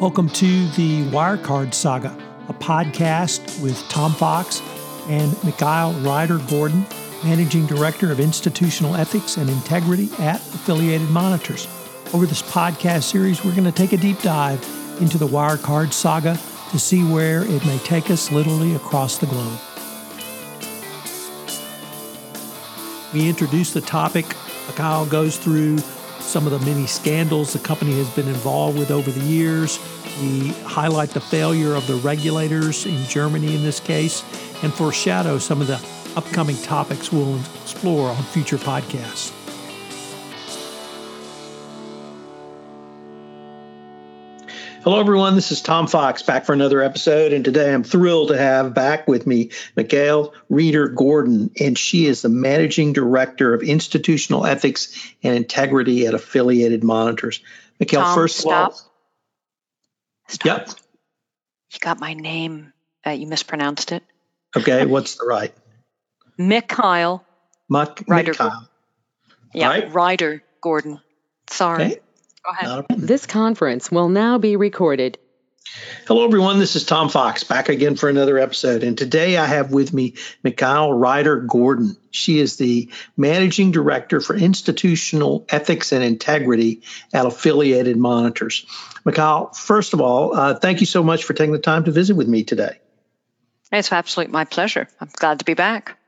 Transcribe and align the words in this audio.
Welcome 0.00 0.30
to 0.30 0.66
the 0.70 1.04
Wirecard 1.10 1.74
Saga, 1.74 2.16
a 2.48 2.54
podcast 2.54 3.62
with 3.62 3.78
Tom 3.90 4.14
Fox 4.14 4.62
and 5.08 5.30
Mikhail 5.44 5.92
Ryder 6.00 6.38
Gordon, 6.48 6.86
Managing 7.22 7.66
Director 7.66 8.10
of 8.10 8.18
Institutional 8.18 8.96
Ethics 8.96 9.36
and 9.36 9.50
Integrity 9.50 10.08
at 10.18 10.36
Affiliated 10.36 11.10
Monitors. 11.10 11.68
Over 12.14 12.24
this 12.24 12.40
podcast 12.40 13.02
series, 13.02 13.44
we're 13.44 13.54
going 13.54 13.64
to 13.64 13.72
take 13.72 13.92
a 13.92 13.98
deep 13.98 14.18
dive 14.22 14.62
into 15.02 15.18
the 15.18 15.26
Wirecard 15.26 15.92
Saga 15.92 16.40
to 16.70 16.78
see 16.78 17.04
where 17.04 17.42
it 17.42 17.66
may 17.66 17.76
take 17.80 18.10
us 18.10 18.32
literally 18.32 18.74
across 18.74 19.18
the 19.18 19.26
globe. 19.26 19.58
We 23.12 23.28
introduce 23.28 23.74
the 23.74 23.82
topic. 23.82 24.24
Mikhail 24.66 25.04
goes 25.04 25.36
through 25.36 25.76
some 26.30 26.46
of 26.46 26.52
the 26.52 26.64
many 26.64 26.86
scandals 26.86 27.52
the 27.52 27.58
company 27.58 27.96
has 27.96 28.08
been 28.10 28.28
involved 28.28 28.78
with 28.78 28.92
over 28.92 29.10
the 29.10 29.20
years. 29.20 29.80
We 30.22 30.50
highlight 30.62 31.10
the 31.10 31.20
failure 31.20 31.74
of 31.74 31.84
the 31.88 31.96
regulators 31.96 32.86
in 32.86 33.04
Germany 33.06 33.56
in 33.56 33.64
this 33.64 33.80
case 33.80 34.22
and 34.62 34.72
foreshadow 34.72 35.38
some 35.38 35.60
of 35.60 35.66
the 35.66 35.84
upcoming 36.16 36.56
topics 36.58 37.10
we'll 37.10 37.40
explore 37.62 38.10
on 38.10 38.22
future 38.22 38.58
podcasts. 38.58 39.39
Hello, 44.82 44.98
everyone. 44.98 45.34
This 45.34 45.52
is 45.52 45.60
Tom 45.60 45.86
Fox 45.88 46.22
back 46.22 46.46
for 46.46 46.54
another 46.54 46.80
episode. 46.82 47.34
And 47.34 47.44
today 47.44 47.70
I'm 47.74 47.84
thrilled 47.84 48.28
to 48.28 48.38
have 48.38 48.72
back 48.72 49.06
with 49.06 49.26
me 49.26 49.50
Mikhail 49.76 50.32
Reider-Gordon. 50.50 51.50
And 51.60 51.76
she 51.76 52.06
is 52.06 52.22
the 52.22 52.30
managing 52.30 52.94
director 52.94 53.52
of 53.52 53.62
institutional 53.62 54.46
ethics 54.46 55.12
and 55.22 55.36
integrity 55.36 56.06
at 56.06 56.14
Affiliated 56.14 56.82
Monitors. 56.82 57.42
Mikhail, 57.78 58.00
Tom, 58.00 58.14
first 58.14 58.38
stop. 58.38 58.70
of 58.70 58.72
all. 58.72 58.92
Stop. 60.28 60.46
Yep. 60.46 60.68
You 61.74 61.78
got 61.80 62.00
my 62.00 62.14
name. 62.14 62.72
Uh, 63.06 63.10
you 63.10 63.26
mispronounced 63.26 63.92
it. 63.92 64.02
Okay. 64.56 64.86
What's 64.86 65.16
the 65.16 65.26
right? 65.26 65.52
Mikhail. 66.38 67.22
Reider. 67.70 68.28
Mikhail. 68.28 68.68
Yeah. 69.52 69.68
Right? 69.68 69.92
Ryder 69.92 70.42
Gordon. 70.62 71.02
Sorry. 71.50 71.84
Okay. 71.84 71.98
Go 72.44 72.50
ahead. 72.50 72.86
This 72.88 73.26
conference 73.26 73.90
will 73.90 74.08
now 74.08 74.38
be 74.38 74.56
recorded. 74.56 75.18
Hello, 76.06 76.24
everyone. 76.24 76.58
This 76.58 76.74
is 76.74 76.84
Tom 76.84 77.10
Fox 77.10 77.44
back 77.44 77.68
again 77.68 77.94
for 77.94 78.08
another 78.08 78.38
episode. 78.38 78.82
And 78.82 78.96
today 78.96 79.36
I 79.36 79.46
have 79.46 79.72
with 79.72 79.92
me 79.92 80.14
Mikhail 80.42 80.90
Reider-Gordon. 80.90 81.96
She 82.10 82.40
is 82.40 82.56
the 82.56 82.90
Managing 83.16 83.70
Director 83.70 84.20
for 84.20 84.34
Institutional 84.34 85.46
Ethics 85.48 85.92
and 85.92 86.02
Integrity 86.02 86.82
at 87.12 87.26
Affiliated 87.26 87.96
Monitors. 87.96 88.66
Mikhail, 89.04 89.50
first 89.54 89.92
of 89.92 90.00
all, 90.00 90.34
uh, 90.34 90.54
thank 90.54 90.80
you 90.80 90.86
so 90.86 91.02
much 91.02 91.24
for 91.24 91.34
taking 91.34 91.52
the 91.52 91.58
time 91.58 91.84
to 91.84 91.92
visit 91.92 92.16
with 92.16 92.26
me 92.26 92.42
today. 92.42 92.78
It's 93.70 93.92
absolutely 93.92 94.32
my 94.32 94.46
pleasure. 94.46 94.88
I'm 95.00 95.10
glad 95.12 95.38
to 95.40 95.44
be 95.44 95.54
back. 95.54 95.98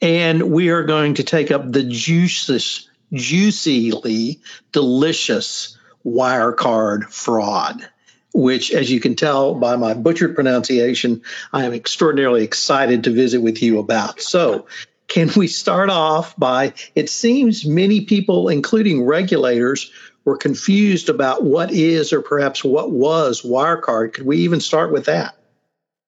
And 0.00 0.50
we 0.50 0.70
are 0.70 0.82
going 0.82 1.14
to 1.14 1.22
take 1.22 1.50
up 1.50 1.70
the 1.70 1.84
juices 1.84 2.88
juicily 3.14 4.40
delicious 4.72 5.78
Wirecard 6.04 7.04
fraud, 7.10 7.88
which, 8.34 8.72
as 8.72 8.90
you 8.90 9.00
can 9.00 9.16
tell 9.16 9.54
by 9.54 9.76
my 9.76 9.94
butchered 9.94 10.34
pronunciation, 10.34 11.22
I 11.52 11.64
am 11.64 11.72
extraordinarily 11.72 12.44
excited 12.44 13.04
to 13.04 13.10
visit 13.10 13.40
with 13.40 13.62
you 13.62 13.78
about. 13.78 14.20
So, 14.20 14.66
can 15.08 15.30
we 15.36 15.46
start 15.46 15.90
off 15.90 16.36
by 16.36 16.74
it 16.94 17.08
seems 17.08 17.64
many 17.64 18.02
people, 18.02 18.48
including 18.48 19.04
regulators, 19.04 19.90
were 20.24 20.36
confused 20.36 21.08
about 21.08 21.42
what 21.42 21.70
is 21.70 22.12
or 22.12 22.22
perhaps 22.22 22.64
what 22.64 22.90
was 22.90 23.42
Wirecard. 23.42 24.14
Could 24.14 24.26
we 24.26 24.38
even 24.38 24.60
start 24.60 24.90
with 24.92 25.06
that? 25.06 25.36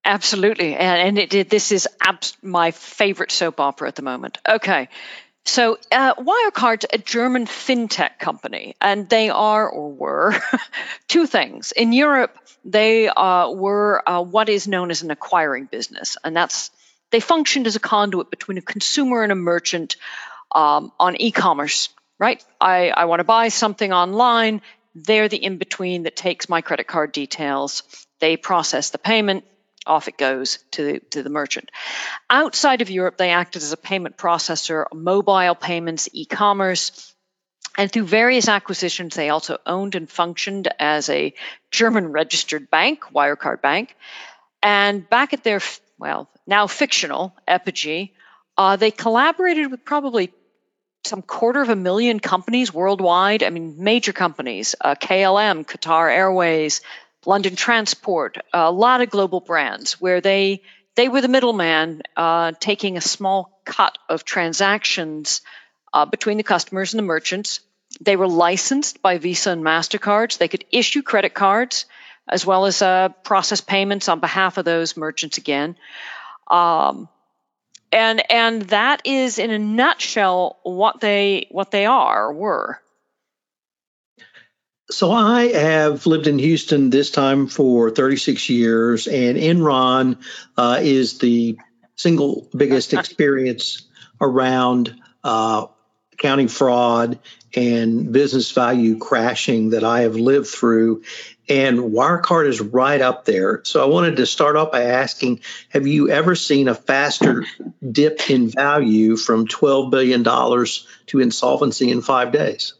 Absolutely. 0.04 0.74
And, 0.74 1.18
and 1.18 1.34
it, 1.34 1.50
this 1.50 1.72
is 1.72 1.88
abs- 2.00 2.36
my 2.42 2.70
favorite 2.70 3.32
soap 3.32 3.60
opera 3.60 3.88
at 3.88 3.96
the 3.96 4.02
moment. 4.02 4.38
Okay. 4.48 4.88
So, 5.46 5.78
uh, 5.92 6.14
Wirecard's 6.14 6.86
a 6.92 6.98
German 6.98 7.46
fintech 7.46 8.18
company, 8.18 8.74
and 8.80 9.08
they 9.08 9.30
are 9.30 9.68
or 9.68 9.92
were 9.92 10.34
two 11.08 11.26
things. 11.26 11.70
In 11.70 11.92
Europe, 11.92 12.36
they 12.64 13.08
uh, 13.08 13.50
were 13.50 14.02
uh, 14.08 14.22
what 14.22 14.48
is 14.48 14.66
known 14.66 14.90
as 14.90 15.02
an 15.02 15.12
acquiring 15.12 15.66
business, 15.66 16.16
and 16.24 16.36
that's 16.36 16.72
they 17.12 17.20
functioned 17.20 17.68
as 17.68 17.76
a 17.76 17.80
conduit 17.80 18.28
between 18.28 18.58
a 18.58 18.62
consumer 18.62 19.22
and 19.22 19.30
a 19.30 19.36
merchant 19.36 19.96
um, 20.52 20.90
on 20.98 21.14
e-commerce. 21.20 21.90
Right? 22.18 22.44
I, 22.60 22.90
I 22.90 23.04
want 23.04 23.20
to 23.20 23.24
buy 23.24 23.48
something 23.48 23.92
online. 23.92 24.62
They're 24.96 25.28
the 25.28 25.36
in 25.36 25.58
between 25.58 26.04
that 26.04 26.16
takes 26.16 26.48
my 26.48 26.60
credit 26.60 26.88
card 26.88 27.12
details. 27.12 27.84
They 28.18 28.36
process 28.36 28.90
the 28.90 28.98
payment 28.98 29.44
off 29.86 30.08
it 30.08 30.18
goes 30.18 30.58
to, 30.72 31.00
to 31.10 31.22
the 31.22 31.30
merchant. 31.30 31.70
Outside 32.28 32.82
of 32.82 32.90
Europe, 32.90 33.16
they 33.16 33.30
acted 33.30 33.62
as 33.62 33.72
a 33.72 33.76
payment 33.76 34.16
processor, 34.16 34.86
mobile 34.92 35.54
payments, 35.54 36.08
e 36.12 36.24
commerce. 36.24 37.14
And 37.78 37.92
through 37.92 38.04
various 38.04 38.48
acquisitions, 38.48 39.14
they 39.14 39.28
also 39.28 39.58
owned 39.66 39.94
and 39.94 40.10
functioned 40.10 40.68
as 40.78 41.10
a 41.10 41.34
German 41.70 42.08
registered 42.08 42.70
bank, 42.70 43.04
Wirecard 43.14 43.60
Bank. 43.60 43.94
And 44.62 45.08
back 45.08 45.32
at 45.34 45.44
their, 45.44 45.60
well, 45.98 46.28
now 46.46 46.66
fictional 46.66 47.36
apogee, 47.46 48.12
uh, 48.56 48.76
they 48.76 48.90
collaborated 48.90 49.70
with 49.70 49.84
probably 49.84 50.32
some 51.04 51.22
quarter 51.22 51.62
of 51.62 51.68
a 51.68 51.76
million 51.76 52.18
companies 52.20 52.72
worldwide. 52.72 53.42
I 53.42 53.50
mean, 53.50 53.76
major 53.78 54.12
companies, 54.12 54.74
uh, 54.80 54.94
KLM, 54.94 55.64
Qatar 55.64 56.10
Airways, 56.10 56.80
London 57.26 57.56
Transport, 57.56 58.38
a 58.52 58.70
lot 58.70 59.00
of 59.00 59.10
global 59.10 59.40
brands 59.40 60.00
where 60.00 60.20
they 60.20 60.62
they 60.94 61.08
were 61.08 61.20
the 61.20 61.28
middleman, 61.28 62.02
uh, 62.16 62.52
taking 62.58 62.96
a 62.96 63.02
small 63.02 63.60
cut 63.66 63.98
of 64.08 64.24
transactions 64.24 65.42
uh, 65.92 66.06
between 66.06 66.38
the 66.38 66.42
customers 66.42 66.94
and 66.94 66.98
the 66.98 67.06
merchants. 67.06 67.60
They 68.00 68.16
were 68.16 68.28
licensed 68.28 69.02
by 69.02 69.18
Visa 69.18 69.50
and 69.50 69.62
Mastercards. 69.62 70.38
They 70.38 70.48
could 70.48 70.64
issue 70.70 71.02
credit 71.02 71.34
cards 71.34 71.84
as 72.28 72.44
well 72.44 72.66
as 72.66 72.82
uh, 72.82 73.10
process 73.24 73.60
payments 73.60 74.08
on 74.08 74.20
behalf 74.20 74.58
of 74.58 74.64
those 74.64 74.96
merchants 74.96 75.38
again. 75.38 75.76
Um, 76.48 77.08
and 77.92 78.30
and 78.30 78.62
that 78.62 79.02
is 79.04 79.38
in 79.38 79.50
a 79.50 79.58
nutshell 79.58 80.58
what 80.62 81.00
they 81.00 81.46
what 81.50 81.70
they 81.70 81.86
are 81.86 82.32
were. 82.32 82.80
So 84.96 85.12
I 85.12 85.48
have 85.48 86.06
lived 86.06 86.26
in 86.26 86.38
Houston 86.38 86.88
this 86.88 87.10
time 87.10 87.48
for 87.48 87.90
36 87.90 88.48
years, 88.48 89.06
and 89.06 89.36
Enron 89.36 90.24
uh, 90.56 90.78
is 90.80 91.18
the 91.18 91.58
single 91.96 92.48
biggest 92.56 92.94
experience 92.98 93.82
around 94.22 94.98
uh, 95.22 95.66
accounting 96.14 96.48
fraud 96.48 97.18
and 97.54 98.10
business 98.10 98.52
value 98.52 98.96
crashing 98.96 99.68
that 99.70 99.84
I 99.84 100.00
have 100.00 100.16
lived 100.16 100.46
through. 100.46 101.02
And 101.46 101.78
Wirecard 101.78 102.48
is 102.48 102.62
right 102.62 103.02
up 103.02 103.26
there. 103.26 103.60
So 103.64 103.82
I 103.82 103.88
wanted 103.88 104.16
to 104.16 104.24
start 104.24 104.56
off 104.56 104.72
by 104.72 104.84
asking 104.84 105.40
Have 105.68 105.86
you 105.86 106.08
ever 106.08 106.34
seen 106.34 106.68
a 106.68 106.74
faster 106.74 107.44
dip 107.86 108.30
in 108.30 108.48
value 108.48 109.18
from 109.18 109.46
$12 109.46 109.90
billion 109.90 110.24
to 110.24 111.20
insolvency 111.20 111.90
in 111.90 112.00
five 112.00 112.32
days? 112.32 112.72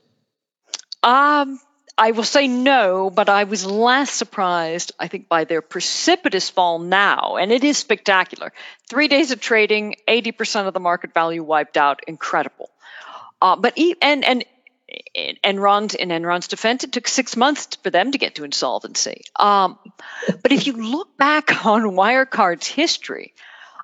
Um, 1.02 1.60
I 1.98 2.10
will 2.10 2.24
say 2.24 2.46
no, 2.46 3.08
but 3.08 3.28
I 3.28 3.44
was 3.44 3.64
less 3.64 4.10
surprised, 4.10 4.92
I 4.98 5.08
think, 5.08 5.28
by 5.28 5.44
their 5.44 5.62
precipitous 5.62 6.50
fall 6.50 6.78
now. 6.78 7.36
And 7.36 7.50
it 7.50 7.64
is 7.64 7.78
spectacular. 7.78 8.52
Three 8.88 9.08
days 9.08 9.30
of 9.30 9.40
trading, 9.40 9.96
80% 10.06 10.68
of 10.68 10.74
the 10.74 10.80
market 10.80 11.14
value 11.14 11.42
wiped 11.42 11.78
out. 11.78 12.02
Incredible. 12.06 12.70
Uh, 13.40 13.56
but 13.56 13.78
and 14.02 14.24
and 14.24 14.44
Enron's 15.42 15.94
in 15.94 16.10
Enron's 16.10 16.48
defense, 16.48 16.84
it 16.84 16.92
took 16.92 17.08
six 17.08 17.36
months 17.36 17.76
for 17.82 17.90
them 17.90 18.12
to 18.12 18.18
get 18.18 18.36
to 18.36 18.44
insolvency. 18.44 19.22
Um, 19.34 19.78
but 20.42 20.52
if 20.52 20.66
you 20.66 20.74
look 20.74 21.16
back 21.16 21.64
on 21.66 21.82
Wirecard's 21.82 22.66
history, 22.66 23.34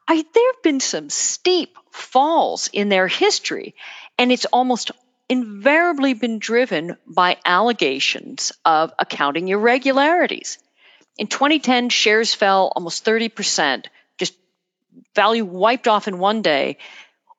I, 0.07 0.15
there 0.35 0.53
have 0.53 0.63
been 0.63 0.81
some 0.81 1.11
steep 1.11 1.77
falls 1.91 2.69
in 2.73 2.89
their 2.89 3.09
history, 3.09 3.75
and 4.19 4.33
it's 4.33 4.47
almost 4.47 4.91
invariably 5.29 6.15
been 6.15 6.39
driven 6.39 6.97
by 7.07 7.39
allegations 7.45 8.53
of 8.65 8.93
accounting 8.99 9.49
irregularities. 9.49 10.59
In 11.19 11.27
2010, 11.27 11.89
shares 11.89 12.35
fell 12.35 12.73
almost 12.75 13.05
30%, 13.05 13.87
just 14.19 14.35
value 15.15 15.45
wiped 15.45 15.89
off 15.89 16.09
in 16.09 16.19
one 16.19 16.43
day 16.43 16.79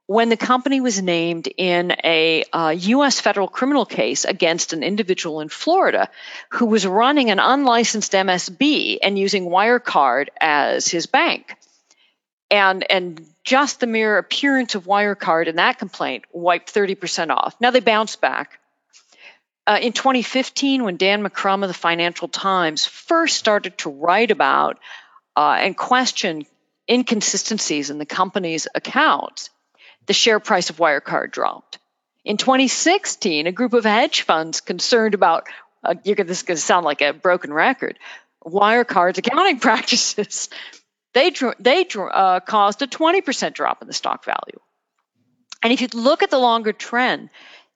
when 0.06 0.30
the 0.30 0.38
company 0.38 0.82
was 0.82 1.02
named 1.02 1.48
in 1.58 1.96
a 2.04 2.44
uh, 2.52 2.76
U.S. 2.78 3.22
federal 3.22 3.48
criminal 3.48 3.86
case 3.86 4.26
against 4.26 4.74
an 4.74 4.84
individual 4.84 5.40
in 5.40 5.50
Florida 5.50 6.10
who 6.50 6.66
was 6.66 6.86
running 6.86 7.32
an 7.32 7.40
unlicensed 7.40 8.12
MSB 8.12 8.98
and 9.02 9.18
using 9.18 9.46
Wirecard 9.46 10.28
as 10.40 10.88
his 10.88 11.06
bank 11.06 11.56
and 12.52 12.90
and 12.92 13.26
just 13.44 13.80
the 13.80 13.88
mere 13.88 14.18
appearance 14.18 14.76
of 14.76 14.86
Wirecard 14.86 15.48
in 15.48 15.58
that 15.58 15.78
complaint 15.80 16.26
wiped 16.32 16.74
30% 16.74 17.30
off. 17.30 17.56
Now 17.60 17.72
they 17.72 17.82
bounced 17.82 18.22
back. 18.22 18.60
uh, 19.66 19.80
in 19.82 19.94
2015, 19.94 20.84
when 20.84 20.98
Dan 20.98 21.24
McCrum 21.24 21.62
of 21.64 21.70
the 21.70 21.74
Financial 21.74 22.28
Times 22.28 22.86
first 22.86 23.38
started 23.38 23.78
to 23.80 23.90
write 23.90 24.32
about 24.32 24.80
uh, 25.36 25.58
and 25.60 25.76
question 25.76 26.46
inconsistencies 26.90 27.90
in 27.90 27.98
the 27.98 28.06
company's 28.06 28.68
accounts, 28.76 29.50
the 30.06 30.14
share 30.14 30.40
price 30.40 30.70
of 30.70 30.78
Wirecard 30.78 31.32
dropped. 31.32 31.80
In 32.26 32.38
2016, 32.38 33.48
a 33.48 33.52
group 33.52 33.74
of 33.74 33.86
hedge 33.86 34.22
funds 34.22 34.62
concerned 34.62 35.14
about, 35.14 35.48
uh, 35.84 35.96
you're, 36.04 36.16
this 36.16 36.40
is 36.40 36.44
going 36.44 36.58
to 36.58 36.62
sound 36.62 36.86
like 36.86 37.02
a 37.02 37.14
broken 37.14 37.54
record, 37.54 37.98
Wirecard's 38.46 39.18
accounting 39.18 39.60
practices, 39.68 40.50
they, 41.14 41.32
they 41.60 41.88
uh, 41.96 42.40
caused 42.40 42.82
a 42.82 42.88
20% 42.88 43.54
drop 43.54 43.82
in 43.82 43.88
the 43.88 43.94
stock 43.94 44.26
value. 44.26 44.60
And 45.62 45.72
if 45.72 45.82
you 45.82 45.88
look 45.94 46.24
at 46.24 46.30
the 46.30 46.40
longer 46.40 46.74
trend, 46.74 47.30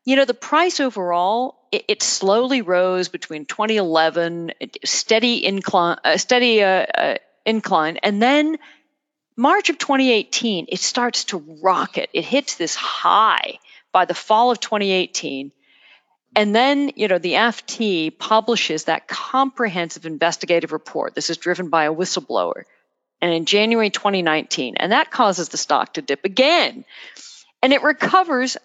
you 0.04 0.16
know, 0.16 0.26
the 0.26 0.34
price 0.34 0.80
overall, 0.80 1.56
it, 1.72 1.86
it 1.88 2.04
slowly 2.04 2.62
rose 2.62 3.10
between 3.10 3.46
2011, 3.46 4.52
steady 4.84 5.46
incline, 5.46 5.98
uh, 6.04 6.18
steady 6.18 6.64
uh, 6.64 6.68
uh, 6.68 7.16
incline, 7.46 7.98
and 8.04 8.22
then 8.22 8.58
March 9.40 9.70
of 9.70 9.78
2018, 9.78 10.66
it 10.70 10.80
starts 10.80 11.26
to 11.26 11.38
rocket. 11.62 12.10
It 12.12 12.26
hits 12.26 12.56
this 12.56 12.76
high 12.76 13.60
by 13.92 14.06
the 14.06 14.16
fall 14.16 14.50
of 14.50 14.60
2018. 14.60 15.52
And 16.36 16.56
then, 16.56 16.92
you 16.96 17.08
know, 17.08 17.20
the 17.20 17.34
FT 17.34 18.18
publishes 18.18 18.86
that 18.86 19.08
comprehensive 19.08 20.08
investigative 20.08 20.72
report. 20.72 21.14
This 21.14 21.30
is 21.30 21.38
driven 21.38 21.70
by 21.70 21.86
a 21.86 21.94
whistleblower. 21.94 22.64
And 23.22 23.34
in 23.34 23.46
January 23.46 23.90
2019, 23.90 24.76
and 24.78 24.92
that 24.92 25.12
causes 25.12 25.50
the 25.50 25.58
stock 25.58 25.94
to 25.94 26.02
dip 26.02 26.24
again. 26.24 26.86
And 27.64 27.74
it 27.74 27.82
recovers. 27.82 28.58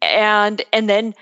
And, 0.00 0.60
and 0.72 0.88
then 0.88 1.14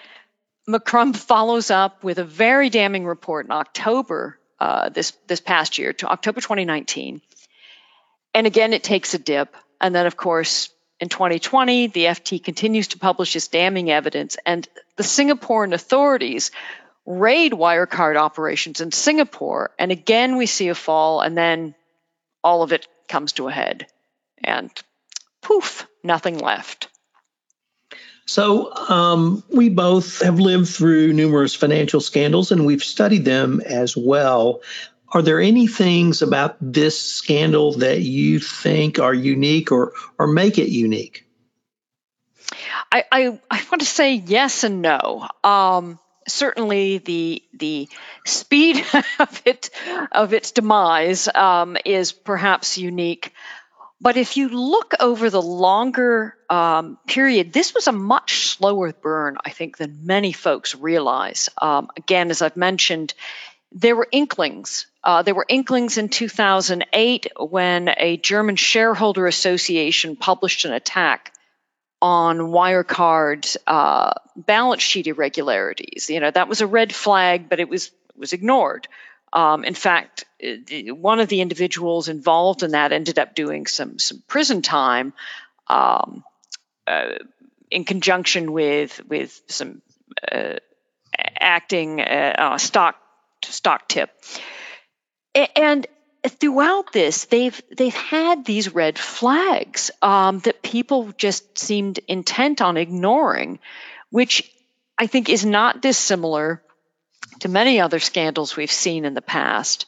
McCrum 0.68 1.14
follows 1.30 1.70
up 1.70 2.02
with 2.02 2.18
a 2.18 2.24
very 2.24 2.70
damning 2.70 3.06
report 3.06 3.46
in 3.46 3.52
October 3.52 4.38
uh, 4.58 4.88
this, 4.88 5.12
this 5.26 5.40
past 5.40 5.78
year, 5.78 5.92
to 5.94 6.08
October 6.08 6.40
2019. 6.40 7.20
And 8.34 8.46
again, 8.46 8.72
it 8.72 8.82
takes 8.82 9.14
a 9.14 9.18
dip. 9.18 9.54
And 9.80 9.94
then, 9.94 10.06
of 10.06 10.16
course, 10.16 10.70
in 11.00 11.08
2020, 11.08 11.88
the 11.88 12.04
FT 12.04 12.44
continues 12.44 12.88
to 12.88 12.98
publish 12.98 13.34
its 13.34 13.48
damning 13.48 13.90
evidence, 13.90 14.36
and 14.44 14.68
the 14.96 15.02
Singaporean 15.02 15.72
authorities 15.72 16.50
raid 17.06 17.52
Wirecard 17.52 18.16
operations 18.16 18.82
in 18.82 18.92
Singapore. 18.92 19.70
And 19.78 19.90
again, 19.90 20.36
we 20.36 20.44
see 20.44 20.68
a 20.68 20.74
fall, 20.74 21.22
and 21.22 21.36
then 21.36 21.74
all 22.42 22.62
of 22.62 22.72
it 22.72 22.86
comes 23.08 23.32
to 23.32 23.48
a 23.48 23.52
head. 23.52 23.86
And 24.42 24.70
poof, 25.42 25.86
nothing 26.02 26.38
left. 26.38 26.88
So, 28.26 28.72
um, 28.72 29.42
we 29.48 29.70
both 29.70 30.22
have 30.22 30.38
lived 30.38 30.68
through 30.68 31.12
numerous 31.12 31.54
financial 31.54 32.00
scandals 32.00 32.52
and 32.52 32.64
we've 32.64 32.84
studied 32.84 33.24
them 33.24 33.60
as 33.60 33.96
well. 33.96 34.62
Are 35.12 35.22
there 35.22 35.40
any 35.40 35.66
things 35.66 36.22
about 36.22 36.56
this 36.60 37.00
scandal 37.00 37.78
that 37.78 38.00
you 38.02 38.38
think 38.38 39.00
are 39.00 39.12
unique 39.12 39.72
or, 39.72 39.94
or 40.16 40.28
make 40.28 40.58
it 40.58 40.68
unique? 40.68 41.26
I, 42.92 43.04
I, 43.10 43.40
I 43.50 43.62
want 43.70 43.80
to 43.80 43.86
say 43.86 44.14
yes 44.14 44.62
and 44.62 44.82
no. 44.82 45.26
Um, 45.42 45.98
certainly, 46.32 46.98
the 46.98 47.42
the 47.52 47.88
speed 48.24 48.84
of 49.18 49.42
it 49.44 49.70
of 50.12 50.32
its 50.32 50.52
demise 50.52 51.28
um, 51.28 51.76
is 51.84 52.12
perhaps 52.12 52.78
unique. 52.78 53.32
But 54.02 54.16
if 54.16 54.38
you 54.38 54.48
look 54.48 54.94
over 54.98 55.28
the 55.28 55.42
longer 55.42 56.34
um, 56.48 56.96
period, 57.06 57.52
this 57.52 57.74
was 57.74 57.86
a 57.86 57.92
much 57.92 58.48
slower 58.48 58.92
burn, 58.94 59.36
I 59.44 59.50
think, 59.50 59.76
than 59.76 60.06
many 60.06 60.32
folks 60.32 60.74
realize. 60.74 61.50
Um, 61.60 61.88
again, 61.98 62.30
as 62.30 62.40
I've 62.40 62.56
mentioned, 62.56 63.12
there 63.72 63.94
were 63.94 64.08
inklings. 64.10 64.86
Uh, 65.04 65.22
there 65.22 65.34
were 65.34 65.46
inklings 65.48 65.98
in 65.98 66.08
2008 66.08 67.26
when 67.38 67.90
a 67.96 68.16
German 68.16 68.56
shareholder 68.56 69.26
association 69.26 70.16
published 70.16 70.64
an 70.64 70.72
attack 70.72 71.32
on 72.02 72.38
Wirecard 72.38 73.56
uh, 73.66 74.12
balance 74.36 74.82
sheet 74.82 75.06
irregularities. 75.06 76.08
You 76.10 76.20
know 76.20 76.30
that 76.30 76.48
was 76.48 76.60
a 76.60 76.66
red 76.66 76.94
flag, 76.94 77.48
but 77.48 77.60
it 77.60 77.68
was 77.68 77.90
was 78.16 78.32
ignored. 78.32 78.88
Um, 79.32 79.64
in 79.64 79.74
fact, 79.74 80.24
one 80.40 81.20
of 81.20 81.28
the 81.28 81.40
individuals 81.40 82.08
involved 82.08 82.62
in 82.62 82.72
that 82.72 82.92
ended 82.92 83.18
up 83.18 83.34
doing 83.34 83.66
some 83.66 83.98
some 83.98 84.22
prison 84.26 84.62
time 84.62 85.12
um, 85.68 86.24
uh, 86.86 87.10
in 87.70 87.84
conjunction 87.84 88.52
with 88.52 89.00
with 89.08 89.40
some 89.46 89.82
uh, 90.30 90.54
acting 91.38 92.00
uh, 92.00 92.34
uh 92.38 92.58
stock 92.58 92.96
stock 93.44 93.88
tip. 93.88 94.10
And 95.34 95.86
throughout 96.26 96.92
this, 96.92 97.24
they've 97.26 97.60
they've 97.76 97.94
had 97.94 98.44
these 98.44 98.74
red 98.74 98.98
flags 98.98 99.90
um, 100.02 100.40
that 100.40 100.62
people 100.62 101.12
just 101.16 101.58
seemed 101.58 101.98
intent 102.08 102.60
on 102.60 102.76
ignoring, 102.76 103.58
which 104.10 104.50
I 104.98 105.06
think 105.06 105.28
is 105.28 105.44
not 105.44 105.82
dissimilar 105.82 106.62
to 107.40 107.48
many 107.48 107.80
other 107.80 108.00
scandals 108.00 108.56
we've 108.56 108.70
seen 108.70 109.04
in 109.04 109.14
the 109.14 109.22
past. 109.22 109.86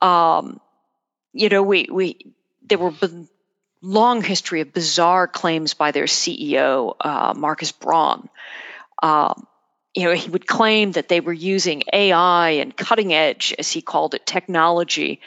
Um, 0.00 0.60
you 1.32 1.48
know, 1.48 1.62
we 1.62 1.86
we 1.90 2.34
there 2.62 2.78
were 2.78 2.92
long 3.82 4.22
history 4.22 4.60
of 4.60 4.72
bizarre 4.72 5.26
claims 5.26 5.74
by 5.74 5.90
their 5.90 6.04
CEO 6.04 6.94
uh, 7.00 7.34
Markus 7.36 7.72
Braun. 7.72 8.28
Um, 9.02 9.46
you 9.94 10.04
know, 10.04 10.14
he 10.14 10.30
would 10.30 10.46
claim 10.46 10.92
that 10.92 11.08
they 11.08 11.20
were 11.20 11.32
using 11.32 11.82
AI 11.92 12.50
and 12.50 12.74
cutting 12.74 13.12
edge, 13.12 13.54
as 13.58 13.70
he 13.70 13.82
called 13.82 14.14
it, 14.14 14.24
technology. 14.24 15.20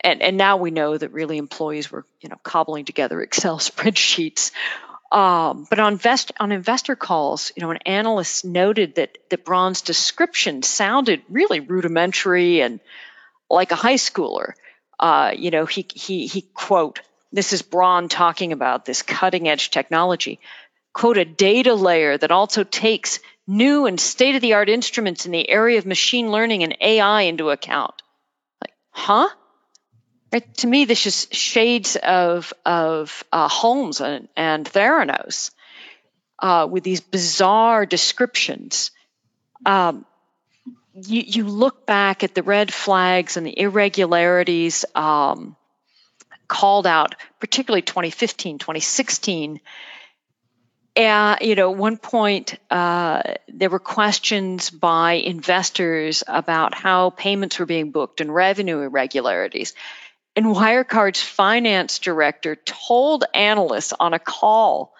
And, 0.00 0.22
and 0.22 0.36
now 0.36 0.56
we 0.56 0.70
know 0.70 0.96
that 0.96 1.12
really 1.12 1.38
employees 1.38 1.90
were, 1.90 2.04
you 2.20 2.28
know, 2.28 2.38
cobbling 2.42 2.84
together 2.84 3.20
Excel 3.22 3.58
spreadsheets. 3.58 4.52
Um, 5.10 5.66
but 5.70 5.78
on, 5.78 5.94
invest, 5.94 6.32
on 6.38 6.52
investor 6.52 6.94
calls, 6.94 7.50
you 7.56 7.62
know, 7.62 7.70
an 7.70 7.78
analyst 7.86 8.44
noted 8.44 8.96
that, 8.96 9.16
that 9.30 9.44
Braun's 9.44 9.80
description 9.80 10.62
sounded 10.62 11.22
really 11.30 11.60
rudimentary 11.60 12.60
and 12.60 12.80
like 13.48 13.72
a 13.72 13.76
high 13.76 13.94
schooler. 13.94 14.52
Uh, 15.00 15.32
you 15.34 15.50
know, 15.50 15.64
he, 15.64 15.86
he, 15.94 16.26
he 16.26 16.42
quote, 16.42 17.00
this 17.32 17.52
is 17.52 17.62
Braun 17.62 18.08
talking 18.08 18.52
about 18.52 18.84
this 18.84 19.02
cutting 19.02 19.48
edge 19.48 19.70
technology, 19.70 20.40
quote, 20.92 21.18
a 21.18 21.24
data 21.24 21.74
layer 21.74 22.18
that 22.18 22.30
also 22.30 22.64
takes 22.64 23.20
new 23.46 23.86
and 23.86 23.98
state 23.98 24.34
of 24.34 24.42
the 24.42 24.54
art 24.54 24.68
instruments 24.68 25.24
in 25.24 25.32
the 25.32 25.48
area 25.48 25.78
of 25.78 25.86
machine 25.86 26.30
learning 26.30 26.62
and 26.62 26.76
AI 26.80 27.22
into 27.22 27.50
account. 27.50 28.02
Like, 28.62 28.74
huh? 28.90 29.28
Right, 30.32 30.54
to 30.58 30.66
me, 30.66 30.84
this 30.84 31.06
is 31.06 31.26
shades 31.30 31.96
of 31.96 32.52
of 32.66 33.24
uh, 33.32 33.48
Holmes 33.48 34.00
and, 34.00 34.28
and 34.36 34.66
Theranos 34.66 35.52
uh, 36.38 36.68
with 36.70 36.84
these 36.84 37.00
bizarre 37.00 37.86
descriptions. 37.86 38.90
Um, 39.64 40.04
you, 40.94 41.22
you 41.26 41.44
look 41.44 41.86
back 41.86 42.24
at 42.24 42.34
the 42.34 42.42
red 42.42 42.72
flags 42.72 43.36
and 43.36 43.46
the 43.46 43.58
irregularities 43.58 44.84
um, 44.94 45.56
called 46.46 46.86
out, 46.86 47.14
particularly 47.40 47.82
2015, 47.82 48.58
2016, 48.58 49.60
and, 50.98 51.38
you 51.42 51.54
know, 51.54 51.70
one 51.70 51.96
point 51.96 52.56
uh, 52.70 53.22
there 53.46 53.70
were 53.70 53.78
questions 53.78 54.68
by 54.68 55.12
investors 55.12 56.24
about 56.26 56.74
how 56.74 57.10
payments 57.10 57.60
were 57.60 57.66
being 57.66 57.92
booked 57.92 58.20
and 58.20 58.34
revenue 58.34 58.80
irregularities. 58.80 59.74
And 60.38 60.54
Wirecard's 60.54 61.20
finance 61.20 61.98
director 61.98 62.54
told 62.54 63.24
analysts 63.34 63.92
on 63.98 64.14
a 64.14 64.20
call 64.20 64.94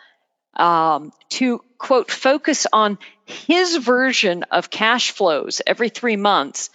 um, 0.57 1.13
to, 1.29 1.61
quote, 1.79 2.11
focus 2.11 2.67
on 2.73 2.99
his 3.25 3.77
version 3.77 4.43
of 4.51 4.69
cash 4.69 5.13
flows 5.13 5.63
every 5.65 5.91
three 5.91 6.17
months 6.17 6.71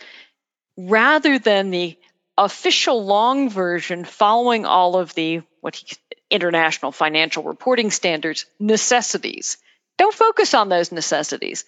rather 0.77 1.39
than 1.39 1.71
the 1.71 1.97
official 2.37 3.03
long 3.03 3.49
version 3.49 4.05
following 4.05 4.65
all 4.65 4.95
of 4.95 5.13
the 5.13 5.41
what 5.59 5.75
he 5.75 5.97
international 6.29 6.93
financial 6.93 7.43
reporting 7.43 7.91
standards 7.91 8.45
necessities. 8.61 9.57
Don't 9.97 10.15
focus 10.15 10.53
on 10.53 10.69
those 10.69 10.93
necessities. 10.93 11.65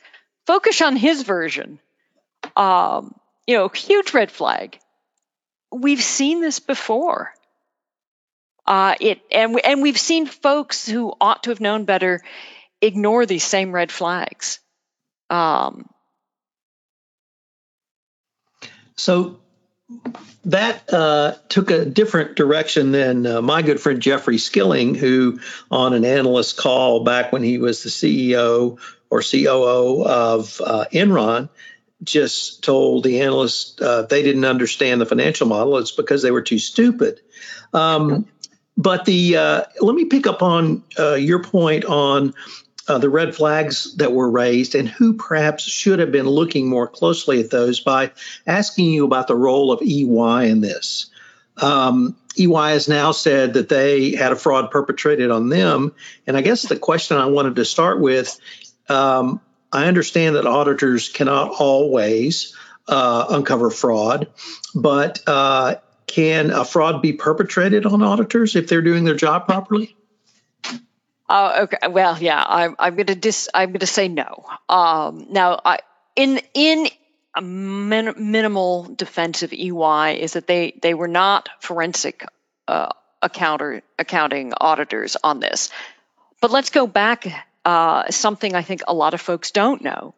Focus 0.48 0.82
on 0.82 0.96
his 0.96 1.24
version. 1.24 1.78
Um, 2.56 3.16
you 3.46 3.58
know, 3.58 3.68
huge 3.68 4.14
red 4.14 4.32
flag. 4.32 4.80
We've 5.72 6.02
seen 6.02 6.42
this 6.42 6.60
before. 6.60 7.34
Uh, 8.66 8.96
it 9.00 9.22
and 9.32 9.60
and 9.64 9.82
we've 9.82 10.00
seen 10.00 10.26
folks 10.26 10.88
who 10.88 11.14
ought 11.22 11.44
to 11.44 11.52
have 11.52 11.62
known 11.62 11.86
better 11.86 12.22
ignore 12.82 13.26
these 13.26 13.44
same 13.44 13.72
red 13.72 13.92
flags. 13.92 14.60
Um, 15.30 15.88
so 18.96 19.40
that 20.46 20.92
uh, 20.92 21.36
took 21.50 21.70
a 21.72 21.86
different 21.86 22.36
direction 22.36 22.92
than 22.92 23.26
uh, 23.26 23.42
my 23.42 23.62
good 23.62 23.80
friend 23.80 24.02
Jeffrey 24.02 24.38
Skilling, 24.38 24.96
who 24.96 25.40
on 25.70 25.94
an 25.94 26.06
analyst 26.06 26.58
call 26.58 27.04
back 27.04 27.32
when 27.32 27.44
he 27.44 27.58
was 27.58 27.84
the 27.84 27.90
CEO 27.90 28.80
or 29.10 29.22
COO 29.22 30.04
of 30.06 30.62
uh, 30.64 30.86
Enron, 30.92 31.50
just 32.04 32.64
told 32.64 33.04
the 33.04 33.22
analysts 33.22 33.82
uh, 33.82 34.04
they 34.04 34.22
didn't 34.24 34.46
understand 34.46 35.02
the 35.02 35.06
financial 35.06 35.48
model. 35.48 35.78
It's 35.78 35.92
because 35.92 36.22
they 36.22 36.32
were 36.32 36.42
too 36.42 36.60
stupid. 36.60 37.22
Um, 37.74 38.28
but 38.78 39.06
the 39.06 39.38
uh, 39.38 39.64
let 39.80 39.96
me 39.96 40.06
pick 40.06 40.28
up 40.28 40.42
on 40.42 40.84
uh, 41.00 41.16
your 41.16 41.42
point 41.42 41.86
on 41.86 42.34
uh, 42.88 42.98
the 42.98 43.10
red 43.10 43.36
flags 43.36 43.96
that 43.96 44.12
were 44.12 44.30
raised 44.30 44.76
and 44.76 44.88
who 44.88 45.14
perhaps 45.14 45.64
should 45.64 46.00
have 46.00 46.12
been 46.12 46.28
looking 46.28 46.70
more 46.70 46.88
closely 46.88 47.40
at 47.40 47.50
those 47.50 47.80
by 47.80 48.12
asking 48.46 48.92
you 48.92 49.06
about 49.06 49.28
the 49.28 49.36
role 49.36 49.72
of 49.72 49.82
EY 49.82 50.50
in 50.50 50.62
this. 50.62 51.08
Um, 51.58 52.18
EY 52.38 52.72
has 52.72 52.88
now 52.88 53.12
said 53.12 53.54
that 53.54 53.70
they 53.70 54.12
had 54.12 54.34
a 54.34 54.36
fraud 54.36 54.72
perpetrated 54.72 55.32
on 55.32 55.50
them. 55.50 55.96
And 56.28 56.36
I 56.36 56.42
guess 56.42 56.64
the 56.64 56.78
question 56.78 57.18
I 57.18 57.28
wanted 57.28 57.56
to 57.56 57.66
start 57.66 58.00
with 58.00 58.38
um, 58.90 59.42
I 59.76 59.88
understand 59.88 60.38
that 60.38 60.48
auditors 60.48 61.10
cannot 61.10 61.52
always 61.60 62.56
uh, 62.88 63.26
uncover 63.30 63.70
fraud, 63.70 64.28
but 64.74 65.22
uh, 65.28 65.76
can 66.08 66.52
a 66.52 66.64
fraud 66.64 67.02
be 67.02 67.12
perpetrated 67.12 67.86
on 67.86 68.02
auditors 68.02 68.56
if 68.56 68.70
they're 68.70 68.82
doing 68.82 69.04
their 69.04 69.16
job 69.16 69.48
properly? 69.48 69.94
Oh, 71.28 71.64
okay. 71.64 71.88
Well, 71.90 72.18
yeah, 72.22 72.42
I'm, 72.48 72.76
I'm 72.80 72.96
going 72.96 73.08
to 73.08 73.16
dis. 73.16 73.50
I'm 73.54 73.70
going 73.70 73.80
to 73.80 73.88
say 73.88 74.08
no. 74.08 74.46
Um, 74.70 75.28
now, 75.32 75.60
I, 75.66 75.80
in 76.16 76.40
in 76.54 76.88
a 77.36 77.42
min, 77.42 78.14
minimal 78.18 78.84
defense 78.84 79.44
of 79.44 79.52
EY 79.52 80.20
is 80.22 80.34
that 80.34 80.48
they 80.48 80.78
they 80.82 80.94
were 80.94 81.10
not 81.10 81.50
forensic 81.60 82.26
uh, 82.68 82.90
accounter 83.22 83.82
accounting 84.00 84.54
auditors 84.54 85.18
on 85.22 85.42
this. 85.42 85.70
But 86.40 86.52
let's 86.52 86.70
go 86.70 86.88
back. 86.88 87.26
Uh, 87.66 88.10
something 88.12 88.54
I 88.54 88.62
think 88.62 88.84
a 88.88 88.94
lot 88.94 89.16
of 89.16 89.22
folks 89.22 89.52
don't 89.52 89.82
know 89.82 90.14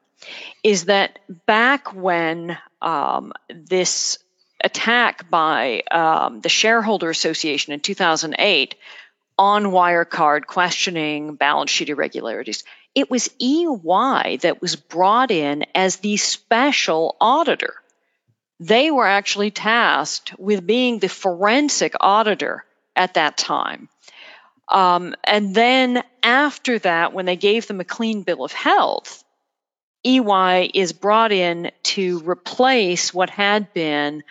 is 0.63 0.85
that 0.85 1.19
back 1.45 1.93
when 1.93 2.57
um, 2.81 3.33
this 3.49 4.19
attack 4.63 5.29
by 5.29 5.83
um, 5.91 6.41
the 6.41 6.49
Shareholder 6.49 7.09
Association 7.09 7.73
in 7.73 7.79
2008 7.79 8.75
on 9.37 9.65
Wirecard 9.65 10.45
questioning 10.45 11.35
balance 11.35 11.71
sheet 11.71 11.89
irregularities. 11.89 12.63
It 12.95 13.11
was 13.11 13.29
EY 13.39 14.39
that 14.41 14.57
was 14.59 14.75
brought 14.75 15.29
in 15.29 15.65
as 15.75 15.97
the 15.97 16.17
special 16.17 17.15
auditor. 17.21 17.75
They 18.59 18.89
were 18.89 19.05
actually 19.05 19.51
tasked 19.51 20.37
with 20.39 20.65
being 20.65 20.97
the 20.97 21.09
forensic 21.09 21.93
auditor 21.99 22.65
at 22.95 23.13
that 23.13 23.37
time. 23.37 23.89
Um, 24.69 25.15
and 25.23 25.55
then 25.55 26.03
after 26.23 26.79
that, 26.79 27.13
when 27.13 27.25
they 27.25 27.37
gave 27.37 27.67
them 27.67 27.79
a 27.79 27.85
clean 27.85 28.23
bill 28.23 28.43
of 28.43 28.51
health, 28.51 29.23
EY 30.03 30.71
is 30.73 30.93
brought 30.93 31.31
in 31.31 31.71
to 31.83 32.19
replace 32.19 33.13
what 33.13 33.29
had 33.29 33.73
been 33.73 34.23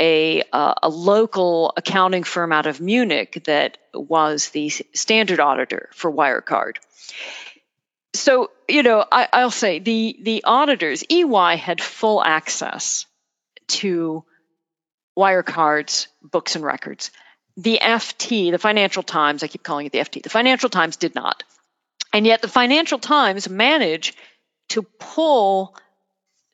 a, 0.00 0.42
uh, 0.52 0.74
a 0.82 0.88
local 0.88 1.72
accounting 1.76 2.22
firm 2.22 2.52
out 2.52 2.66
of 2.66 2.80
Munich 2.80 3.42
that 3.44 3.78
was 3.92 4.50
the 4.50 4.68
standard 4.68 5.40
auditor 5.40 5.88
for 5.92 6.10
Wirecard. 6.12 6.76
So, 8.14 8.50
you 8.68 8.82
know, 8.82 9.04
I, 9.10 9.28
I'll 9.32 9.50
say 9.50 9.80
the, 9.80 10.18
the 10.22 10.44
auditors, 10.44 11.04
EY 11.10 11.56
had 11.56 11.80
full 11.80 12.22
access 12.22 13.06
to 13.68 14.24
Wirecard's 15.16 16.08
books 16.22 16.54
and 16.54 16.64
records. 16.64 17.10
The 17.58 17.78
FT, 17.82 18.50
the 18.50 18.58
Financial 18.58 19.02
Times, 19.02 19.42
I 19.42 19.48
keep 19.48 19.62
calling 19.62 19.86
it 19.86 19.92
the 19.92 19.98
FT, 19.98 20.22
the 20.22 20.30
Financial 20.30 20.70
Times 20.70 20.96
did 20.96 21.14
not. 21.14 21.42
And 22.12 22.26
yet 22.26 22.40
the 22.40 22.48
Financial 22.48 22.98
Times 22.98 23.50
managed 23.50 24.16
to 24.70 24.82
pull 24.82 25.76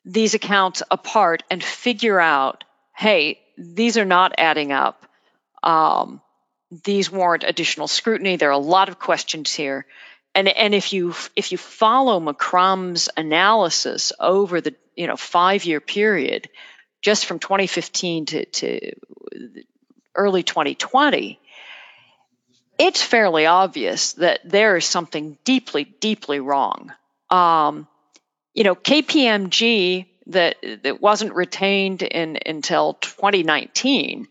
these 0.03 0.33
accounts 0.33 0.83
apart 0.91 1.43
and 1.49 1.63
figure 1.63 2.19
out 2.19 2.63
hey, 2.97 3.39
these 3.57 3.97
are 3.97 4.05
not 4.05 4.33
adding 4.37 4.71
up. 4.71 5.05
Um, 5.61 6.21
these 6.83 7.11
warrant 7.11 7.43
additional 7.43 7.87
scrutiny. 7.87 8.37
There 8.37 8.49
are 8.49 8.53
a 8.53 8.57
lot 8.57 8.89
of 8.89 8.99
questions 8.99 9.53
here. 9.53 9.85
And, 10.33 10.47
and 10.47 10.73
if 10.73 10.91
you 10.91 11.13
if 11.35 11.51
you 11.51 11.57
follow 11.57 12.19
McCrum's 12.19 13.09
analysis 13.15 14.11
over 14.19 14.59
the 14.59 14.75
you 14.95 15.07
know 15.07 15.15
five 15.15 15.63
year 15.63 15.79
period, 15.79 16.49
just 17.01 17.25
from 17.25 17.39
2015 17.39 18.25
to, 18.27 18.45
to 18.45 18.91
early 20.15 20.43
2020, 20.43 21.39
it's 22.77 23.01
fairly 23.01 23.45
obvious 23.45 24.13
that 24.13 24.39
there 24.43 24.75
is 24.77 24.85
something 24.85 25.37
deeply, 25.43 25.85
deeply 25.85 26.39
wrong. 26.39 26.91
Um, 27.29 27.87
you 28.53 28.63
know, 28.63 28.75
KPMG 28.75 30.07
that 30.27 30.57
that 30.83 31.01
wasn't 31.01 31.33
retained 31.33 32.01
in 32.01 32.39
until 32.45 32.93
2019 32.95 34.27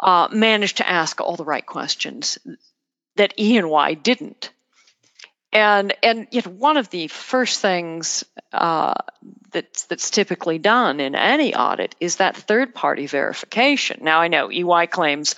uh, 0.00 0.28
managed 0.32 0.78
to 0.78 0.88
ask 0.88 1.20
all 1.20 1.36
the 1.36 1.44
right 1.44 1.64
questions 1.64 2.38
that 3.16 3.34
E 3.38 3.56
and 3.56 3.70
Y 3.70 3.94
didn't. 3.94 4.50
And 5.52 5.94
and 6.02 6.26
yet 6.30 6.46
one 6.46 6.76
of 6.76 6.90
the 6.90 7.08
first 7.08 7.60
things 7.60 8.24
uh, 8.52 8.94
that's 9.52 9.84
that's 9.86 10.10
typically 10.10 10.58
done 10.58 11.00
in 11.00 11.14
any 11.14 11.54
audit 11.54 11.94
is 12.00 12.16
that 12.16 12.36
third 12.36 12.74
party 12.74 13.06
verification. 13.06 14.00
Now 14.02 14.20
I 14.20 14.28
know 14.28 14.50
EY 14.50 14.86
claims, 14.88 15.34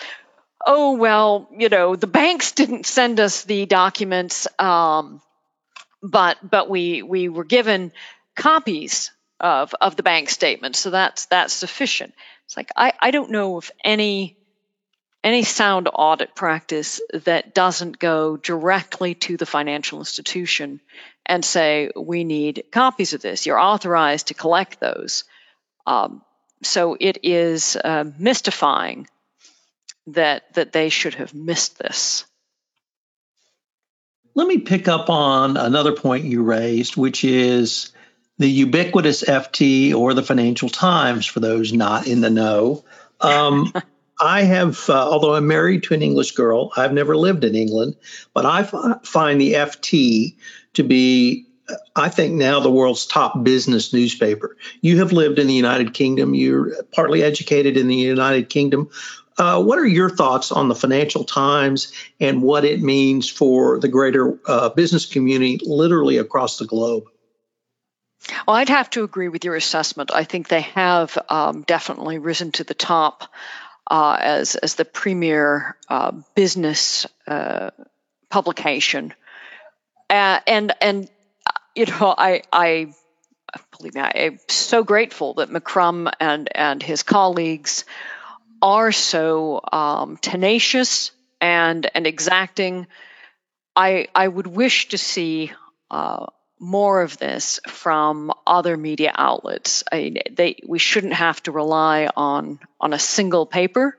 oh 0.66 0.96
well, 0.96 1.48
you 1.56 1.68
know 1.68 1.94
the 1.94 2.06
banks 2.06 2.52
didn't 2.52 2.86
send 2.86 3.20
us 3.20 3.44
the 3.44 3.66
documents, 3.66 4.48
um, 4.58 5.20
but 6.02 6.38
but 6.42 6.70
we 6.70 7.02
we 7.02 7.28
were 7.28 7.44
given 7.44 7.92
copies 8.34 9.12
of 9.38 9.74
of 9.80 9.94
the 9.96 10.02
bank 10.02 10.30
statement. 10.30 10.74
So 10.74 10.90
that's 10.90 11.26
that's 11.26 11.52
sufficient. 11.52 12.14
It's 12.46 12.56
like 12.56 12.70
I, 12.74 12.94
I 12.98 13.10
don't 13.10 13.30
know 13.30 13.58
of 13.58 13.70
any 13.84 14.37
any 15.24 15.42
sound 15.42 15.88
audit 15.92 16.34
practice 16.34 17.00
that 17.12 17.54
doesn't 17.54 17.98
go 17.98 18.36
directly 18.36 19.14
to 19.14 19.36
the 19.36 19.46
financial 19.46 19.98
institution 19.98 20.80
and 21.26 21.44
say 21.44 21.90
we 21.96 22.24
need 22.24 22.64
copies 22.70 23.12
of 23.12 23.20
this. 23.20 23.44
You're 23.44 23.58
authorized 23.58 24.28
to 24.28 24.34
collect 24.34 24.80
those. 24.80 25.24
Um, 25.86 26.22
so 26.62 26.96
it 26.98 27.18
is 27.22 27.76
uh, 27.76 28.04
mystifying 28.18 29.08
that 30.08 30.54
that 30.54 30.72
they 30.72 30.88
should 30.88 31.14
have 31.14 31.34
missed 31.34 31.78
this. 31.78 32.24
Let 34.34 34.46
me 34.46 34.58
pick 34.58 34.88
up 34.88 35.10
on 35.10 35.56
another 35.56 35.92
point 35.92 36.24
you 36.24 36.42
raised, 36.42 36.96
which 36.96 37.24
is 37.24 37.92
the 38.38 38.48
ubiquitous 38.48 39.24
FT 39.24 39.94
or 39.94 40.14
the 40.14 40.22
Financial 40.22 40.68
Times 40.68 41.26
for 41.26 41.40
those 41.40 41.72
not 41.72 42.06
in 42.06 42.20
the 42.20 42.30
know. 42.30 42.84
Um, 43.20 43.72
I 44.20 44.42
have, 44.42 44.88
uh, 44.90 45.08
although 45.08 45.34
I'm 45.34 45.46
married 45.46 45.84
to 45.84 45.94
an 45.94 46.02
English 46.02 46.32
girl, 46.32 46.72
I've 46.76 46.92
never 46.92 47.16
lived 47.16 47.44
in 47.44 47.54
England, 47.54 47.96
but 48.34 48.44
I 48.44 48.60
f- 48.60 49.06
find 49.06 49.40
the 49.40 49.54
FT 49.54 50.36
to 50.74 50.82
be, 50.82 51.46
I 51.94 52.08
think, 52.08 52.34
now 52.34 52.60
the 52.60 52.70
world's 52.70 53.06
top 53.06 53.44
business 53.44 53.92
newspaper. 53.92 54.56
You 54.80 54.98
have 54.98 55.12
lived 55.12 55.38
in 55.38 55.46
the 55.46 55.54
United 55.54 55.94
Kingdom, 55.94 56.34
you're 56.34 56.82
partly 56.92 57.22
educated 57.22 57.76
in 57.76 57.86
the 57.86 57.96
United 57.96 58.48
Kingdom. 58.48 58.90
Uh, 59.36 59.62
what 59.62 59.78
are 59.78 59.86
your 59.86 60.10
thoughts 60.10 60.50
on 60.50 60.68
the 60.68 60.74
Financial 60.74 61.22
Times 61.22 61.92
and 62.18 62.42
what 62.42 62.64
it 62.64 62.82
means 62.82 63.28
for 63.28 63.78
the 63.78 63.86
greater 63.86 64.36
uh, 64.46 64.68
business 64.70 65.06
community, 65.06 65.60
literally 65.64 66.18
across 66.18 66.58
the 66.58 66.66
globe? 66.66 67.04
Well, 68.46 68.56
I'd 68.56 68.68
have 68.68 68.90
to 68.90 69.04
agree 69.04 69.28
with 69.28 69.44
your 69.44 69.54
assessment. 69.54 70.10
I 70.12 70.24
think 70.24 70.48
they 70.48 70.62
have 70.62 71.16
um, 71.28 71.62
definitely 71.62 72.18
risen 72.18 72.50
to 72.52 72.64
the 72.64 72.74
top 72.74 73.32
uh, 73.88 74.16
as 74.20 74.54
as 74.54 74.74
the 74.74 74.84
premier 74.84 75.76
uh, 75.88 76.12
business 76.34 77.06
uh, 77.26 77.70
publication, 78.30 79.14
uh, 80.10 80.40
and 80.46 80.72
and 80.80 81.10
you 81.74 81.86
know 81.86 82.14
I 82.16 82.42
I 82.52 82.92
believe 83.76 83.94
me 83.94 84.00
I'm 84.02 84.38
so 84.48 84.84
grateful 84.84 85.34
that 85.34 85.50
McCrum 85.50 86.12
and 86.20 86.48
and 86.54 86.82
his 86.82 87.02
colleagues 87.02 87.84
are 88.60 88.92
so 88.92 89.60
um, 89.72 90.16
tenacious 90.18 91.10
and 91.40 91.88
and 91.94 92.06
exacting. 92.06 92.86
I 93.74 94.08
I 94.14 94.28
would 94.28 94.46
wish 94.46 94.88
to 94.88 94.98
see 94.98 95.52
uh, 95.90 96.26
more 96.58 97.02
of 97.02 97.18
this 97.18 97.60
from 97.68 98.32
other 98.46 98.76
media 98.76 99.12
outlets. 99.14 99.84
I, 99.90 100.14
they, 100.30 100.56
we 100.66 100.78
shouldn't 100.78 101.14
have 101.14 101.42
to 101.44 101.52
rely 101.52 102.08
on 102.16 102.60
on 102.80 102.92
a 102.92 102.98
single 102.98 103.46
paper, 103.46 103.96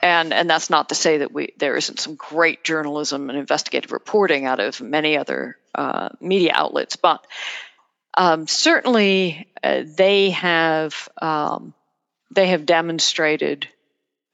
and 0.00 0.32
and 0.32 0.48
that's 0.48 0.70
not 0.70 0.88
to 0.90 0.94
say 0.94 1.18
that 1.18 1.32
we 1.32 1.54
there 1.58 1.76
isn't 1.76 2.00
some 2.00 2.14
great 2.14 2.64
journalism 2.64 3.30
and 3.30 3.38
investigative 3.38 3.92
reporting 3.92 4.46
out 4.46 4.60
of 4.60 4.80
many 4.80 5.16
other 5.16 5.56
uh, 5.74 6.10
media 6.20 6.52
outlets, 6.54 6.96
but 6.96 7.26
um, 8.14 8.46
certainly 8.46 9.48
uh, 9.62 9.82
they 9.84 10.30
have 10.30 11.08
um, 11.20 11.74
they 12.30 12.48
have 12.48 12.66
demonstrated 12.66 13.68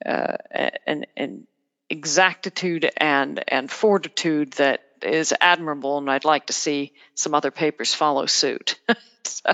uh, 0.05 0.37
an, 0.85 1.05
an 1.17 1.47
exactitude 1.89 2.89
and 2.97 3.43
and 3.47 3.71
fortitude 3.71 4.53
that 4.53 4.81
is 5.03 5.33
admirable, 5.39 5.97
and 5.97 6.09
I'd 6.09 6.25
like 6.25 6.47
to 6.47 6.53
see 6.53 6.93
some 7.15 7.33
other 7.33 7.51
papers 7.51 7.93
follow 7.93 8.25
suit. 8.25 8.79
so. 9.23 9.53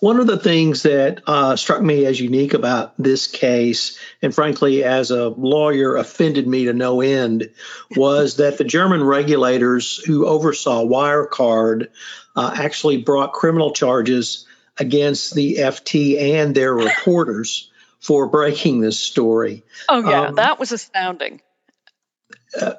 One 0.00 0.20
of 0.20 0.26
the 0.26 0.38
things 0.38 0.82
that 0.82 1.22
uh, 1.26 1.56
struck 1.56 1.80
me 1.80 2.04
as 2.04 2.20
unique 2.20 2.52
about 2.52 2.92
this 2.98 3.26
case, 3.26 3.98
and 4.20 4.34
frankly, 4.34 4.84
as 4.84 5.10
a 5.10 5.28
lawyer, 5.28 5.96
offended 5.96 6.46
me 6.46 6.66
to 6.66 6.74
no 6.74 7.00
end, 7.00 7.50
was 7.96 8.36
that 8.36 8.58
the 8.58 8.64
German 8.64 9.02
regulators 9.02 9.96
who 9.98 10.26
oversaw 10.26 10.84
Wirecard 10.84 11.88
uh, 12.34 12.54
actually 12.54 12.98
brought 12.98 13.32
criminal 13.32 13.72
charges 13.72 14.46
against 14.78 15.34
the 15.34 15.56
FT 15.56 16.20
and 16.20 16.54
their 16.54 16.74
reporters 16.74 17.70
for 18.00 18.28
breaking 18.28 18.80
this 18.80 19.00
story. 19.00 19.64
Oh, 19.88 20.08
yeah, 20.08 20.26
um, 20.26 20.34
that 20.34 20.60
was 20.60 20.72
astounding. 20.72 21.40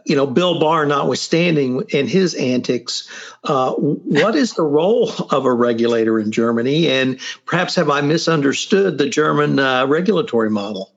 You 0.05 0.15
know, 0.15 0.25
Bill 0.25 0.60
Barr 0.60 0.86
notwithstanding 0.86 1.84
in 1.89 2.07
his 2.07 2.36
antics, 2.36 3.07
uh, 3.43 3.74
what 3.74 4.36
is 4.36 4.53
the 4.53 4.63
role 4.63 5.10
of 5.10 5.46
a 5.46 5.53
regulator 5.53 6.19
in 6.19 6.31
Germany? 6.31 6.89
And 6.89 7.19
perhaps 7.46 7.75
have 7.75 7.89
I 7.89 8.01
misunderstood 8.01 8.98
the 8.98 9.10
German 9.10 9.60
uh, 9.60 9.86
regulatory 9.86 10.50
model? 10.50 10.91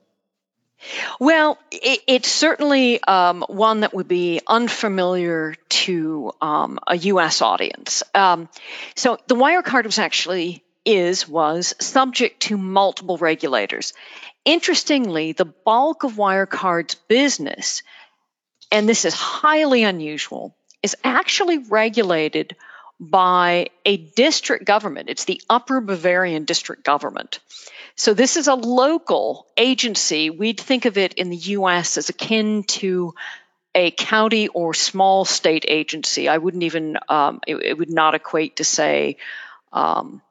Well, 1.19 1.59
it, 1.71 2.01
it's 2.07 2.31
certainly 2.31 3.01
um, 3.03 3.45
one 3.47 3.81
that 3.81 3.93
would 3.93 4.07
be 4.07 4.41
unfamiliar 4.47 5.55
to 5.69 6.31
um, 6.41 6.79
a 6.87 6.97
U.S. 6.97 7.41
audience. 7.41 8.03
Um, 8.15 8.49
so 8.95 9.17
the 9.27 9.35
Wirecard 9.35 9.85
was 9.85 9.99
actually 9.99 10.63
is 10.83 11.27
was 11.27 11.75
subject 11.79 12.41
to 12.41 12.57
multiple 12.57 13.17
regulators. 13.17 13.93
Interestingly, 14.45 15.33
the 15.33 15.45
bulk 15.45 16.03
of 16.03 16.13
Wirecard's 16.13 16.95
business 16.95 17.83
and 18.71 18.87
this 18.87 19.05
is 19.05 19.13
highly 19.13 19.83
unusual, 19.83 20.55
is 20.81 20.95
actually 21.03 21.59
regulated 21.59 22.55
by 22.99 23.67
a 23.85 23.97
district 23.97 24.65
government. 24.65 25.09
It's 25.09 25.25
the 25.25 25.41
Upper 25.49 25.81
Bavarian 25.81 26.45
District 26.45 26.83
Government. 26.83 27.39
So 27.95 28.13
this 28.13 28.37
is 28.37 28.47
a 28.47 28.55
local 28.55 29.47
agency. 29.57 30.29
We'd 30.29 30.59
think 30.59 30.85
of 30.85 30.97
it 30.97 31.13
in 31.15 31.29
the 31.29 31.37
US 31.37 31.97
as 31.97 32.09
akin 32.09 32.63
to 32.63 33.13
a 33.73 33.91
county 33.91 34.47
or 34.49 34.73
small 34.73 35.25
state 35.25 35.65
agency. 35.67 36.27
I 36.27 36.37
wouldn't 36.37 36.63
even, 36.63 36.97
um, 37.09 37.41
it, 37.47 37.55
it, 37.55 37.77
would 37.77 37.89
not 37.89 38.15
equate 38.15 38.57
to, 38.57 38.63
say, 38.63 39.17
um, 39.71 40.21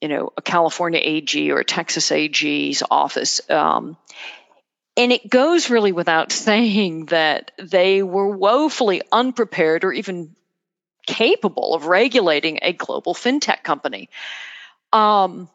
you 0.00 0.08
know, 0.08 0.32
a 0.36 0.42
California 0.42 1.00
AG 1.02 1.50
or 1.50 1.60
a 1.60 1.64
Texas 1.64 2.10
AG's 2.12 2.82
office. 2.90 3.40
Um, 3.50 3.96
and 4.98 5.12
it 5.12 5.30
goes 5.30 5.70
really 5.70 5.92
without 5.92 6.32
saying 6.32 7.06
that 7.06 7.52
they 7.56 8.02
were 8.02 8.28
woefully 8.28 9.00
unprepared 9.12 9.84
or 9.84 9.92
even 9.92 10.34
capable 11.06 11.74
of 11.74 11.86
regulating 11.86 12.58
a 12.62 12.72
global 12.72 13.14
fintech 13.14 13.62
company. 13.62 14.10
Um, 14.92 15.48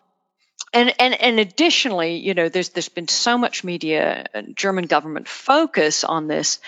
and, 0.72 0.94
and 0.98 1.14
and 1.22 1.40
additionally, 1.40 2.16
you 2.16 2.34
know, 2.34 2.48
there's 2.48 2.70
there's 2.70 2.90
been 2.90 3.10
so 3.10 3.38
much 3.38 3.66
media 3.66 4.26
and 4.34 4.56
German 4.56 4.86
government 4.86 5.28
focus 5.28 6.04
on 6.04 6.28
this. 6.28 6.60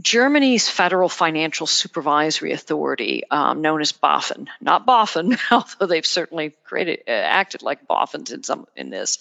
Germany's 0.00 0.68
Federal 0.68 1.08
Financial 1.08 1.66
Supervisory 1.66 2.52
Authority, 2.52 3.24
um, 3.28 3.60
known 3.60 3.80
as 3.80 3.92
BaFin, 3.92 4.46
not 4.60 4.86
BaFin, 4.86 5.36
although 5.50 5.86
they've 5.86 6.06
certainly 6.06 6.54
created 6.64 7.00
uh, 7.08 7.10
acted 7.10 7.62
like 7.62 7.88
BaFins 7.88 8.32
in 8.32 8.44
some 8.44 8.66
in 8.76 8.90
this. 8.90 9.18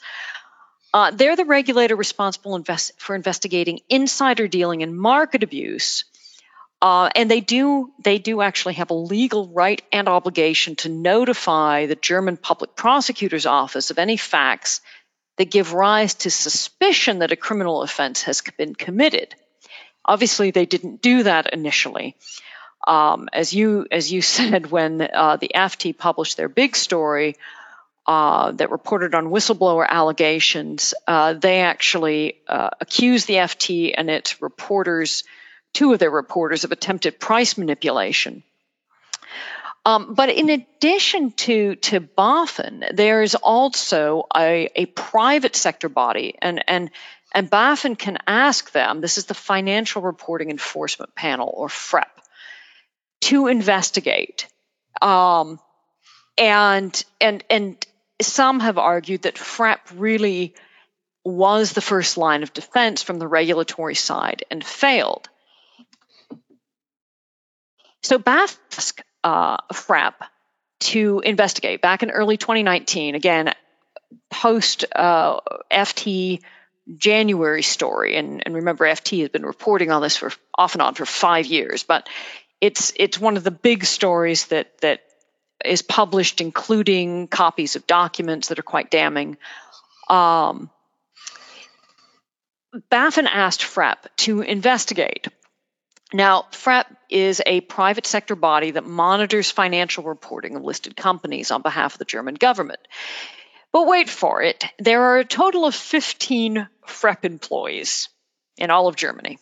Uh, 0.93 1.11
they're 1.11 1.35
the 1.35 1.45
regulator 1.45 1.95
responsible 1.95 2.55
invest- 2.55 2.99
for 2.99 3.15
investigating 3.15 3.79
insider 3.89 4.47
dealing 4.47 4.81
and 4.83 4.97
market 4.97 5.43
abuse. 5.43 6.05
Uh, 6.81 7.09
and 7.15 7.29
they 7.29 7.41
do 7.41 7.91
they 8.01 8.19
do 8.19 8.41
actually 8.41 8.75
have 8.75 8.89
a 8.89 8.93
legal 8.93 9.49
right 9.49 9.81
and 9.91 10.07
obligation 10.07 10.77
to 10.77 10.87
notify 10.87 11.85
the 11.85 11.95
German 11.95 12.37
public 12.37 12.75
prosecutor's 12.75 13.45
office 13.45 13.91
of 13.91 13.99
any 13.99 14.15
facts 14.15 14.79
that 15.37 15.51
give 15.51 15.73
rise 15.73 16.13
to 16.15 16.31
suspicion 16.31 17.19
that 17.19 17.33
a 17.33 17.35
criminal 17.35 17.81
offense 17.81 18.23
has 18.23 18.41
been 18.57 18.75
committed. 18.75 19.35
Obviously, 20.05 20.51
they 20.51 20.65
didn't 20.65 21.01
do 21.01 21.23
that 21.23 21.53
initially. 21.53 22.15
Um, 22.87 23.27
as 23.33 23.53
you 23.53 23.85
as 23.91 24.09
you 24.11 24.21
said, 24.37 24.71
when 24.71 25.01
uh, 25.01 25.35
the 25.35 25.51
FT 25.53 25.97
published 25.97 26.37
their 26.37 26.49
big 26.49 26.77
story 26.77 27.35
uh, 28.09 28.51
that 28.53 28.71
reported 28.71 29.13
on 29.13 29.27
whistleblower 29.27 29.87
allegations, 29.87 30.95
uh, 31.05 31.33
they 31.33 31.59
actually 31.61 32.41
uh, 32.47 32.71
accused 32.81 33.27
the 33.27 33.35
FT 33.35 33.93
and 33.95 34.09
its 34.09 34.41
reporters, 34.41 35.23
two 35.73 35.93
of 35.93 35.99
their 35.99 36.09
reporters, 36.09 36.63
of 36.63 36.71
attempted 36.71 37.19
price 37.19 37.55
manipulation. 37.55 38.41
Um, 39.85 40.15
but 40.15 40.29
in 40.29 40.49
addition 40.49 41.33
to, 41.33 41.75
to 41.75 42.01
BaFin, 42.01 42.95
there's 42.95 43.35
also 43.35 44.25
a, 44.35 44.71
a 44.75 44.87
private 44.87 45.55
sector 45.55 45.87
body, 45.87 46.33
and, 46.41 46.63
and, 46.67 46.89
and 47.35 47.47
BaFin 47.47 47.95
can 47.95 48.17
ask 48.25 48.71
them 48.71 49.01
this 49.01 49.19
is 49.19 49.25
the 49.25 49.35
Financial 49.35 50.01
Reporting 50.01 50.49
Enforcement 50.49 51.13
Panel, 51.13 51.53
or 51.55 51.67
FREP, 51.67 52.09
to 53.21 53.45
investigate. 53.45 54.47
Um, 54.99 55.59
and 56.39 57.03
and 57.19 57.43
and 57.49 57.85
some 58.21 58.59
have 58.59 58.77
argued 58.77 59.23
that 59.23 59.35
FREP 59.35 59.79
really 59.95 60.53
was 61.23 61.73
the 61.73 61.81
first 61.81 62.17
line 62.17 62.43
of 62.43 62.53
defense 62.53 63.03
from 63.03 63.19
the 63.19 63.27
regulatory 63.27 63.95
side 63.95 64.45
and 64.49 64.63
failed. 64.63 65.29
So 68.01 68.17
BAF 68.17 68.57
asked 68.77 69.03
uh, 69.23 69.57
FREP 69.73 70.13
to 70.79 71.21
investigate 71.23 71.81
back 71.81 72.03
in 72.03 72.09
early 72.09 72.37
2019, 72.37 73.15
again, 73.15 73.53
post 74.29 74.85
uh, 74.95 75.39
FT 75.69 76.41
January 76.97 77.61
story. 77.61 78.15
And, 78.15 78.41
and 78.45 78.55
remember, 78.55 78.85
FT 78.85 79.21
has 79.21 79.29
been 79.29 79.45
reporting 79.45 79.91
on 79.91 80.01
this 80.01 80.17
for 80.17 80.31
off 80.55 80.75
and 80.75 80.81
on 80.81 80.95
for 80.95 81.05
five 81.05 81.45
years, 81.45 81.83
but 81.83 82.07
it's 82.61 82.91
it's 82.95 83.19
one 83.19 83.37
of 83.37 83.43
the 83.43 83.51
big 83.51 83.85
stories 83.85 84.47
that 84.47 84.77
that 84.79 85.01
is 85.65 85.81
published, 85.81 86.41
including 86.41 87.27
copies 87.27 87.75
of 87.75 87.87
documents 87.87 88.47
that 88.47 88.59
are 88.59 88.63
quite 88.63 88.89
damning. 88.89 89.37
Um, 90.09 90.69
BaFin 92.91 93.27
asked 93.27 93.63
FREP 93.63 94.07
to 94.17 94.41
investigate. 94.41 95.27
Now, 96.13 96.45
FREP 96.51 96.85
is 97.09 97.41
a 97.45 97.61
private 97.61 98.05
sector 98.05 98.35
body 98.35 98.71
that 98.71 98.85
monitors 98.85 99.51
financial 99.51 100.03
reporting 100.03 100.55
of 100.55 100.63
listed 100.63 100.95
companies 100.95 101.51
on 101.51 101.61
behalf 101.61 101.93
of 101.93 101.99
the 101.99 102.05
German 102.05 102.35
government. 102.35 102.79
But 103.71 103.87
wait 103.87 104.09
for 104.09 104.41
it, 104.41 104.63
there 104.79 105.03
are 105.03 105.19
a 105.19 105.25
total 105.25 105.65
of 105.65 105.75
15 105.75 106.67
FREP 106.87 107.25
employees 107.25 108.09
in 108.57 108.71
all 108.71 108.87
of 108.87 108.95
Germany. 108.95 109.37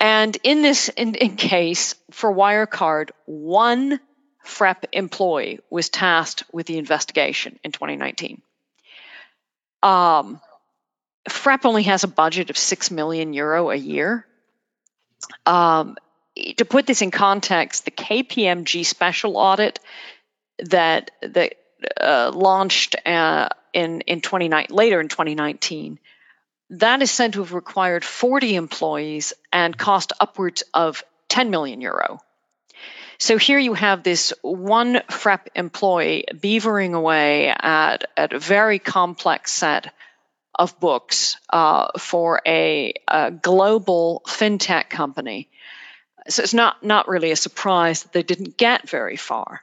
And 0.00 0.36
in 0.42 0.62
this 0.62 0.88
in, 0.88 1.14
in 1.14 1.36
case, 1.36 1.94
for 2.10 2.32
Wirecard, 2.32 3.10
one 3.26 4.00
FREP 4.44 4.84
employee 4.92 5.60
was 5.70 5.88
tasked 5.88 6.44
with 6.52 6.66
the 6.66 6.78
investigation 6.78 7.58
in 7.64 7.72
2019. 7.72 8.42
Um, 9.82 10.40
FREP 11.28 11.64
only 11.64 11.84
has 11.84 12.04
a 12.04 12.08
budget 12.08 12.50
of 12.50 12.58
6 12.58 12.90
million 12.90 13.32
euro 13.32 13.70
a 13.70 13.76
year. 13.76 14.26
Um, 15.46 15.96
to 16.56 16.64
put 16.64 16.86
this 16.86 17.02
in 17.02 17.10
context, 17.10 17.84
the 17.84 17.90
KPMG 17.90 18.84
special 18.84 19.36
audit 19.36 19.80
that 20.58 21.10
that 21.22 21.54
uh, 22.00 22.30
launched 22.34 22.96
uh, 23.06 23.48
in 23.72 24.02
in 24.02 24.20
29 24.20 24.66
later 24.70 25.00
in 25.00 25.08
2019 25.08 25.98
that 26.70 27.02
is 27.02 27.10
said 27.10 27.34
to 27.34 27.40
have 27.40 27.52
required 27.52 28.04
40 28.04 28.56
employees 28.56 29.32
and 29.52 29.76
cost 29.76 30.12
upwards 30.18 30.62
of 30.72 31.04
10 31.28 31.50
million 31.50 31.80
euro. 31.80 32.20
So 33.24 33.38
here 33.38 33.58
you 33.58 33.72
have 33.72 34.02
this 34.02 34.34
one 34.42 35.00
FREP 35.08 35.48
employee 35.54 36.26
beavering 36.30 36.92
away 36.92 37.48
at, 37.48 38.04
at 38.18 38.34
a 38.34 38.38
very 38.38 38.78
complex 38.78 39.50
set 39.50 39.94
of 40.54 40.78
books 40.78 41.38
uh, 41.48 41.98
for 41.98 42.42
a, 42.46 42.92
a, 43.08 43.30
global 43.30 44.20
fintech 44.26 44.90
company. 44.90 45.48
So 46.28 46.42
it's 46.42 46.52
not, 46.52 46.84
not 46.84 47.08
really 47.08 47.30
a 47.30 47.36
surprise 47.36 48.02
that 48.02 48.12
they 48.12 48.22
didn't 48.22 48.58
get 48.58 48.90
very 48.90 49.16
far. 49.16 49.62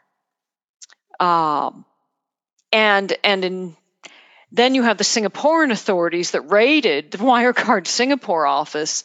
Um, 1.20 1.86
and 2.72 3.16
and 3.24 3.46
in, 3.46 3.78
then 4.52 4.74
you 4.74 4.82
have 4.82 4.98
the 4.98 5.04
Singaporean 5.04 5.70
authorities 5.70 6.32
that 6.32 6.50
raided 6.50 7.12
the 7.12 7.18
Wirecard 7.30 7.86
Singapore 7.86 8.48
office, 8.48 9.04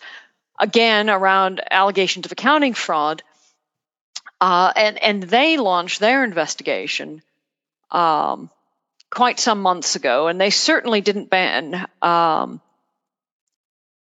again 0.58 1.10
around 1.10 1.60
allegations 1.70 2.24
of 2.24 2.32
accounting 2.32 2.72
fraud 2.72 3.22
uh, 4.40 4.72
and 4.76 5.02
and 5.02 5.22
they 5.22 5.56
launched 5.56 6.00
their 6.00 6.24
investigation 6.24 7.22
um, 7.90 8.50
quite 9.10 9.40
some 9.40 9.62
months 9.62 9.96
ago, 9.96 10.28
and 10.28 10.40
they 10.40 10.50
certainly 10.50 11.00
didn't 11.00 11.30
ban. 11.30 11.86
Um, 12.02 12.60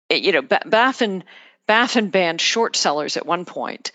you 0.10 0.32
know, 0.32 0.42
BaFin 0.42 1.24
BaFin 1.68 2.12
banned 2.12 2.42
short 2.42 2.76
sellers 2.76 3.18
at 3.18 3.26
one 3.26 3.46
point. 3.46 3.92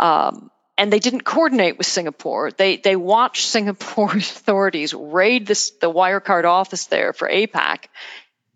Um, 0.00 0.50
and 0.76 0.92
they 0.92 1.00
didn't 1.00 1.22
coordinate 1.22 1.76
with 1.76 1.86
Singapore. 1.86 2.52
They 2.52 2.76
they 2.76 2.96
watched 2.96 3.46
Singapore 3.48 4.16
authorities 4.16 4.94
raid 4.94 5.46
this, 5.46 5.72
the 5.72 5.92
Wirecard 5.92 6.44
office 6.44 6.86
there 6.86 7.12
for 7.12 7.28
APAC, 7.28 7.86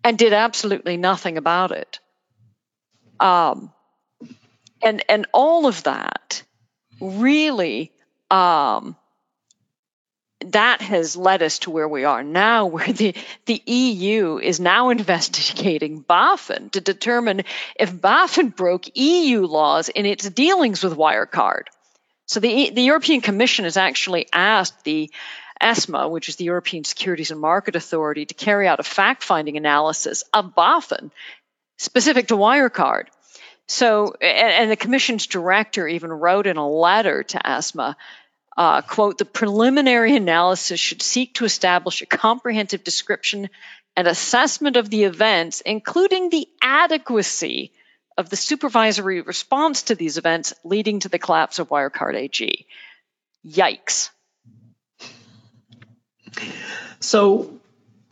and 0.04 0.16
did 0.16 0.32
absolutely 0.32 0.96
nothing 0.96 1.36
about 1.36 1.72
it. 1.72 1.98
Um, 3.20 3.72
and 4.82 5.04
and 5.08 5.26
all 5.32 5.66
of 5.66 5.82
that 5.82 6.42
really 7.02 7.92
um, 8.30 8.96
that 10.46 10.80
has 10.80 11.16
led 11.16 11.42
us 11.42 11.60
to 11.60 11.70
where 11.70 11.88
we 11.88 12.04
are 12.04 12.22
now, 12.22 12.66
where 12.74 12.92
the, 12.92 13.14
the 13.46 13.62
EU 13.66 14.38
is 14.38 14.60
now 14.60 14.88
investigating 14.90 16.02
BaFin 16.04 16.70
to 16.72 16.80
determine 16.80 17.42
if 17.78 17.92
BaFin 17.92 18.54
broke 18.54 18.96
EU 18.96 19.46
laws 19.46 19.88
in 19.88 20.06
its 20.06 20.28
dealings 20.28 20.82
with 20.82 20.96
Wirecard. 20.96 21.64
So 22.26 22.40
the, 22.40 22.70
the 22.70 22.82
European 22.82 23.20
Commission 23.20 23.64
has 23.64 23.76
actually 23.76 24.26
asked 24.32 24.84
the 24.84 25.10
ESMA, 25.60 26.08
which 26.08 26.28
is 26.28 26.36
the 26.36 26.44
European 26.44 26.84
Securities 26.84 27.30
and 27.30 27.40
Market 27.40 27.76
Authority, 27.76 28.24
to 28.26 28.34
carry 28.34 28.66
out 28.66 28.80
a 28.80 28.84
fact 28.84 29.22
finding 29.22 29.56
analysis 29.56 30.24
of 30.32 30.54
BaFin 30.54 31.10
specific 31.78 32.28
to 32.28 32.36
Wirecard. 32.36 33.06
So, 33.72 34.14
and, 34.20 34.52
and, 34.52 34.70
the 34.70 34.76
Commission's 34.76 35.26
director 35.26 35.88
even 35.88 36.10
wrote 36.10 36.46
in 36.46 36.58
a 36.58 36.68
letter 36.68 37.22
to 37.22 37.46
ESMA 37.46 37.96
uh, 38.56 38.82
quote, 38.82 39.18
the 39.18 39.24
preliminary 39.24 40.16
analysis 40.16 40.78
should 40.78 41.02
seek 41.02 41.34
to 41.34 41.44
establish 41.44 42.02
a 42.02 42.06
comprehensive 42.06 42.84
description 42.84 43.48
and 43.96 44.06
assessment 44.06 44.76
of 44.76 44.90
the 44.90 45.04
events, 45.04 45.62
including 45.62 46.28
the 46.28 46.46
adequacy 46.60 47.72
of 48.18 48.28
the 48.28 48.36
supervisory 48.36 49.22
response 49.22 49.84
to 49.84 49.94
these 49.94 50.18
events 50.18 50.52
leading 50.64 51.00
to 51.00 51.08
the 51.08 51.18
collapse 51.18 51.58
of 51.58 51.70
Wirecard 51.70 52.14
AG. 52.14 52.66
Yikes. 53.46 54.10
So 57.00 57.58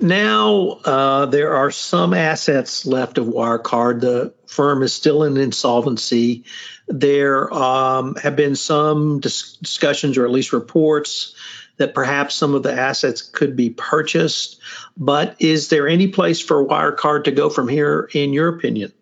now 0.02 0.78
uh, 0.84 1.26
there 1.26 1.54
are 1.54 1.70
some 1.70 2.14
assets 2.14 2.86
left 2.86 3.18
of 3.18 3.26
Wirecard. 3.26 4.00
The 4.00 4.34
firm 4.46 4.82
is 4.82 4.92
still 4.92 5.22
in 5.24 5.36
insolvency. 5.36 6.44
There 6.88 7.52
um, 7.52 8.16
have 8.16 8.36
been 8.36 8.56
some 8.56 9.20
dis- 9.20 9.56
discussions, 9.56 10.18
or 10.18 10.24
at 10.24 10.30
least 10.30 10.52
reports, 10.52 11.34
that 11.76 11.94
perhaps 11.94 12.34
some 12.34 12.54
of 12.54 12.62
the 12.62 12.72
assets 12.72 13.22
could 13.22 13.56
be 13.56 13.70
purchased. 13.70 14.60
But 14.96 15.36
is 15.38 15.68
there 15.68 15.88
any 15.88 16.08
place 16.08 16.40
for 16.40 16.66
Wirecard 16.66 17.24
to 17.24 17.30
go 17.30 17.48
from 17.48 17.68
here, 17.68 18.08
in 18.12 18.32
your 18.32 18.48
opinion? 18.48 18.92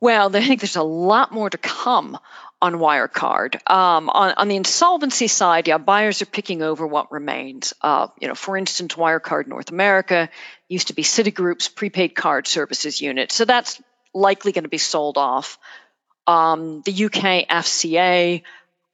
Well, 0.00 0.34
I 0.34 0.40
think 0.40 0.60
there's 0.60 0.76
a 0.76 0.82
lot 0.82 1.32
more 1.32 1.50
to 1.50 1.58
come 1.58 2.18
on 2.62 2.74
Wirecard. 2.74 3.56
Um, 3.70 4.10
on, 4.10 4.34
on 4.36 4.48
the 4.48 4.56
insolvency 4.56 5.28
side, 5.28 5.68
yeah, 5.68 5.78
buyers 5.78 6.20
are 6.22 6.26
picking 6.26 6.62
over 6.62 6.86
what 6.86 7.10
remains. 7.10 7.72
Uh, 7.80 8.08
you 8.20 8.28
know, 8.28 8.34
for 8.34 8.56
instance, 8.56 8.94
Wirecard 8.94 9.46
North 9.46 9.70
America 9.70 10.28
used 10.68 10.88
to 10.88 10.94
be 10.94 11.02
Citigroup's 11.02 11.68
prepaid 11.68 12.14
card 12.14 12.46
services 12.46 13.00
unit, 13.00 13.32
so 13.32 13.44
that's 13.44 13.80
likely 14.12 14.52
going 14.52 14.64
to 14.64 14.70
be 14.70 14.78
sold 14.78 15.16
off. 15.16 15.58
Um, 16.26 16.82
the 16.84 17.04
UK 17.04 17.48
FCA 17.48 18.42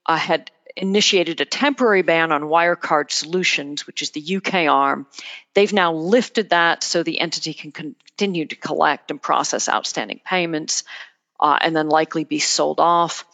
uh, 0.05 0.17
had 0.17 0.49
initiated 0.77 1.41
a 1.41 1.45
temporary 1.45 2.03
ban 2.03 2.31
on 2.31 2.43
Wirecard 2.43 3.11
Solutions, 3.11 3.85
which 3.87 4.01
is 4.01 4.11
the 4.11 4.37
UK 4.37 4.67
arm. 4.69 5.07
They've 5.55 5.73
now 5.73 5.93
lifted 5.93 6.51
that 6.51 6.83
so 6.83 7.03
the 7.03 7.19
entity 7.19 7.53
can 7.53 7.71
continue 7.71 8.45
to 8.45 8.55
collect 8.55 9.11
and 9.11 9.21
process 9.21 9.67
outstanding 9.67 10.21
payments 10.23 10.83
uh, 11.39 11.57
and 11.59 11.75
then 11.75 11.89
likely 11.89 12.23
be 12.23 12.39
sold 12.39 12.79
off. 12.79 13.25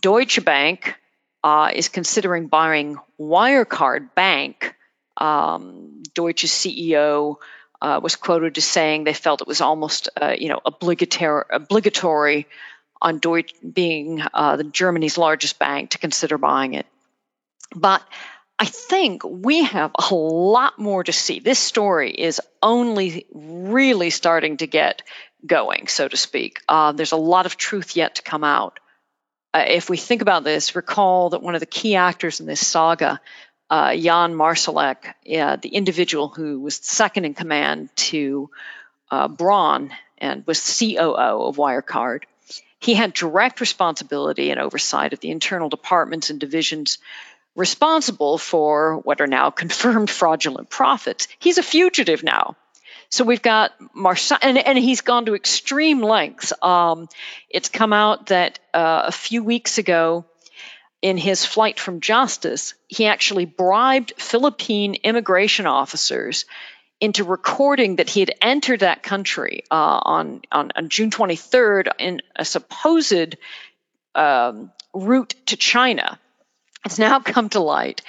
Deutsche 0.00 0.44
Bank 0.44 0.96
uh, 1.44 1.70
is 1.74 1.88
considering 1.88 2.46
buying 2.46 2.96
Wirecard 3.20 4.14
Bank. 4.14 4.74
Um, 5.16 6.02
Deutsche's 6.14 6.50
CEO 6.50 7.36
uh, 7.80 8.00
was 8.02 8.16
quoted 8.16 8.56
as 8.56 8.64
saying 8.64 9.04
they 9.04 9.12
felt 9.12 9.42
it 9.42 9.48
was 9.48 9.60
almost, 9.60 10.08
uh, 10.20 10.34
you 10.38 10.48
know, 10.48 10.60
obligatory, 10.64 11.44
obligatory 11.50 12.46
on 13.00 13.18
Deutsche 13.18 13.52
being 13.60 14.22
uh, 14.32 14.56
the 14.56 14.64
Germany's 14.64 15.18
largest 15.18 15.58
bank 15.58 15.90
to 15.90 15.98
consider 15.98 16.38
buying 16.38 16.74
it. 16.74 16.86
But 17.74 18.02
I 18.58 18.66
think 18.66 19.22
we 19.24 19.64
have 19.64 19.90
a 19.98 20.14
lot 20.14 20.78
more 20.78 21.02
to 21.02 21.12
see. 21.12 21.40
This 21.40 21.58
story 21.58 22.12
is 22.12 22.40
only 22.62 23.26
really 23.32 24.10
starting 24.10 24.58
to 24.58 24.66
get 24.68 25.02
going, 25.44 25.88
so 25.88 26.06
to 26.06 26.16
speak. 26.16 26.60
Uh, 26.68 26.92
there's 26.92 27.12
a 27.12 27.16
lot 27.16 27.46
of 27.46 27.56
truth 27.56 27.96
yet 27.96 28.16
to 28.16 28.22
come 28.22 28.44
out 28.44 28.78
uh, 29.54 29.64
if 29.66 29.90
we 29.90 29.96
think 29.96 30.22
about 30.22 30.44
this, 30.44 30.74
recall 30.74 31.30
that 31.30 31.42
one 31.42 31.54
of 31.54 31.60
the 31.60 31.66
key 31.66 31.96
actors 31.96 32.40
in 32.40 32.46
this 32.46 32.66
saga, 32.66 33.20
uh, 33.68 33.94
Jan 33.94 34.34
Marsalek, 34.34 35.14
uh, 35.38 35.56
the 35.56 35.68
individual 35.68 36.28
who 36.28 36.60
was 36.60 36.76
second 36.76 37.24
in 37.24 37.34
command 37.34 37.90
to 37.96 38.50
uh, 39.10 39.28
Braun 39.28 39.90
and 40.18 40.46
was 40.46 40.78
COO 40.78 41.46
of 41.46 41.56
Wirecard, 41.56 42.24
he 42.78 42.94
had 42.94 43.12
direct 43.12 43.60
responsibility 43.60 44.50
and 44.50 44.58
oversight 44.58 45.12
of 45.12 45.20
the 45.20 45.30
internal 45.30 45.68
departments 45.68 46.30
and 46.30 46.40
divisions 46.40 46.98
responsible 47.54 48.38
for 48.38 48.98
what 48.98 49.20
are 49.20 49.26
now 49.26 49.50
confirmed 49.62 50.10
fraudulent 50.10 50.70
profits. 50.70 51.28
He's 51.38 51.58
a 51.58 51.62
fugitive 51.62 52.22
now. 52.22 52.56
So 53.12 53.24
we've 53.24 53.42
got 53.42 53.72
Marcel, 53.94 54.38
and, 54.40 54.56
and 54.56 54.78
he's 54.78 55.02
gone 55.02 55.26
to 55.26 55.34
extreme 55.34 56.00
lengths. 56.00 56.54
Um, 56.62 57.10
it's 57.50 57.68
come 57.68 57.92
out 57.92 58.28
that 58.28 58.58
uh, 58.72 59.02
a 59.04 59.12
few 59.12 59.44
weeks 59.44 59.76
ago, 59.76 60.24
in 61.02 61.18
his 61.18 61.44
flight 61.44 61.78
from 61.78 62.00
justice, 62.00 62.72
he 62.88 63.04
actually 63.04 63.44
bribed 63.44 64.14
Philippine 64.16 64.94
immigration 64.94 65.66
officers 65.66 66.46
into 67.02 67.22
recording 67.22 67.96
that 67.96 68.08
he 68.08 68.20
had 68.20 68.32
entered 68.40 68.80
that 68.80 69.02
country 69.02 69.64
uh, 69.70 70.00
on, 70.02 70.40
on, 70.50 70.70
on, 70.74 70.88
June 70.88 71.10
23rd 71.10 71.88
in 71.98 72.22
a 72.34 72.46
supposed 72.46 73.36
um, 74.14 74.72
route 74.94 75.34
to 75.46 75.58
China. 75.58 76.18
It's 76.86 76.98
now 76.98 77.20
come 77.20 77.50
to 77.50 77.60
light 77.60 78.00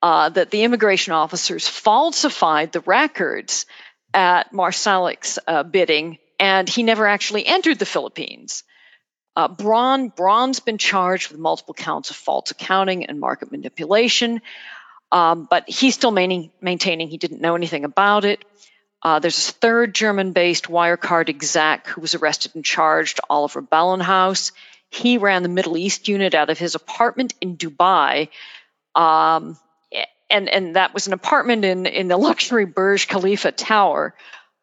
uh, 0.00 0.28
that 0.28 0.52
the 0.52 0.62
immigration 0.62 1.12
officers 1.12 1.66
falsified 1.66 2.70
the 2.70 2.80
records 2.82 3.66
at 4.14 4.52
Marsalek's 4.52 5.38
uh, 5.46 5.64
bidding, 5.64 6.18
and 6.38 6.68
he 6.68 6.82
never 6.82 7.06
actually 7.06 7.46
entered 7.46 7.78
the 7.78 7.86
Philippines. 7.86 8.62
Uh, 9.36 9.48
Braun, 9.48 10.08
Braun's 10.08 10.60
been 10.60 10.78
charged 10.78 11.30
with 11.30 11.40
multiple 11.40 11.74
counts 11.74 12.10
of 12.10 12.16
false 12.16 12.52
accounting 12.52 13.06
and 13.06 13.18
market 13.18 13.50
manipulation, 13.50 14.40
um, 15.10 15.46
but 15.50 15.68
he's 15.68 15.94
still 15.94 16.12
maintaining, 16.12 16.52
maintaining 16.60 17.08
he 17.08 17.18
didn't 17.18 17.40
know 17.40 17.56
anything 17.56 17.84
about 17.84 18.24
it. 18.24 18.44
Uh, 19.02 19.18
there's 19.18 19.50
a 19.50 19.52
third 19.52 19.94
German 19.94 20.32
based 20.32 20.66
Wirecard 20.66 21.28
exec 21.28 21.88
who 21.88 22.00
was 22.00 22.14
arrested 22.14 22.54
and 22.54 22.64
charged, 22.64 23.20
Oliver 23.28 23.60
Bellenhaus. 23.60 24.52
He 24.90 25.18
ran 25.18 25.42
the 25.42 25.48
Middle 25.48 25.76
East 25.76 26.08
unit 26.08 26.34
out 26.34 26.48
of 26.48 26.58
his 26.58 26.74
apartment 26.74 27.34
in 27.40 27.56
Dubai. 27.56 28.28
Um, 28.94 29.58
and 30.30 30.48
and 30.48 30.76
that 30.76 30.94
was 30.94 31.06
an 31.06 31.12
apartment 31.12 31.64
in 31.64 31.86
in 31.86 32.08
the 32.08 32.16
luxury 32.16 32.64
Burj 32.64 33.08
Khalifa 33.08 33.52
Tower. 33.52 34.14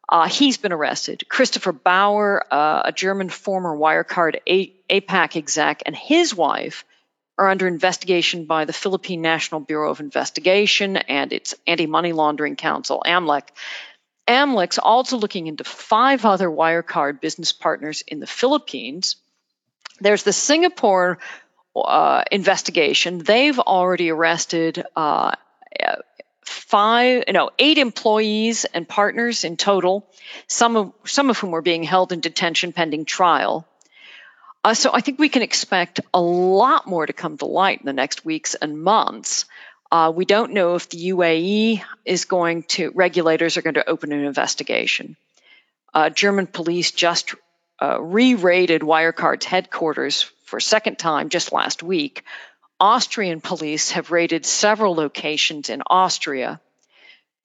Uh, 0.10 0.28
he's 0.28 0.58
been 0.58 0.74
arrested. 0.74 1.24
Christopher 1.30 1.71
Bauer, 1.71 2.45
uh, 2.52 2.82
a 2.86 2.91
German 2.91 3.30
former 3.30 3.76
Wirecard 3.76 4.39
a- 4.45 4.74
APAC 4.89 5.38
exec, 5.38 5.84
and 5.86 5.95
his 5.95 6.36
wife 6.36 6.84
are 7.38 7.47
under 7.47 7.65
investigation 7.65 8.45
by 8.45 8.65
the 8.65 8.74
Philippine 8.74 9.21
National 9.21 9.62
Bureau 9.62 9.89
of 9.89 10.02
Investigation 10.02 10.97
and 10.97 11.32
its 11.32 11.56
Anti 11.65 11.88
Money 11.88 12.12
Laundering 12.12 12.58
Council, 12.58 13.02
AMLEC. 13.06 13.50
AMLEC's 14.28 14.78
also 14.78 15.17
looking 15.17 15.47
into 15.47 15.63
five 15.63 16.26
other 16.26 16.50
Wirecard 16.50 17.21
business 17.21 17.52
partners 17.54 18.04
in 18.06 18.19
the 18.19 18.28
Philippines. 18.28 19.15
There's 20.00 20.24
the 20.24 20.34
Singapore 20.34 21.19
uh, 21.76 22.24
investigation. 22.32 23.19
They've 23.19 23.60
already 23.60 24.10
arrested 24.10 24.84
uh, 24.95 25.32
five, 26.71 27.25
no, 27.29 27.49
eight 27.60 27.77
employees 27.77 28.65
and 28.65 28.88
partners 28.88 29.43
in 29.43 29.57
total, 29.57 30.07
some 30.47 30.77
of, 30.77 30.93
some 31.05 31.29
of 31.29 31.38
whom 31.38 31.53
are 31.53 31.62
being 31.62 31.84
held 31.84 32.12
in 32.12 32.19
detention 32.19 32.73
pending 32.73 33.05
trial. 33.05 33.67
Uh, 34.63 34.73
so 34.73 34.91
I 34.93 35.01
think 35.01 35.19
we 35.19 35.29
can 35.29 35.41
expect 35.41 36.01
a 36.13 36.21
lot 36.21 36.88
more 36.88 37.05
to 37.05 37.13
come 37.13 37.38
to 37.38 37.45
light 37.45 37.79
in 37.79 37.86
the 37.86 37.93
next 37.93 38.23
weeks 38.23 38.55
and 38.55 38.81
months. 38.81 39.45
Uh, 39.91 40.13
we 40.15 40.25
don't 40.25 40.53
know 40.53 40.75
if 40.75 40.88
the 40.89 41.10
UAE 41.10 41.84
is 42.05 42.25
going 42.25 42.63
to, 42.63 42.91
regulators 42.91 43.57
are 43.57 43.62
going 43.62 43.73
to 43.73 43.89
open 43.89 44.12
an 44.12 44.23
investigation. 44.23 45.17
Uh, 45.93 46.10
German 46.10 46.47
police 46.47 46.91
just 46.91 47.36
uh, 47.81 47.99
re 48.01 48.36
raided 48.36 48.81
Wirecard's 48.81 49.45
headquarters 49.45 50.31
for 50.45 50.57
a 50.57 50.62
second 50.62 50.99
time 50.99 51.29
just 51.29 51.51
last 51.51 51.84
week 51.84 52.23
Austrian 52.82 53.41
police 53.41 53.91
have 53.91 54.10
raided 54.10 54.44
several 54.44 54.96
locations 54.96 55.70
in 55.70 55.84
Austria. 55.86 56.60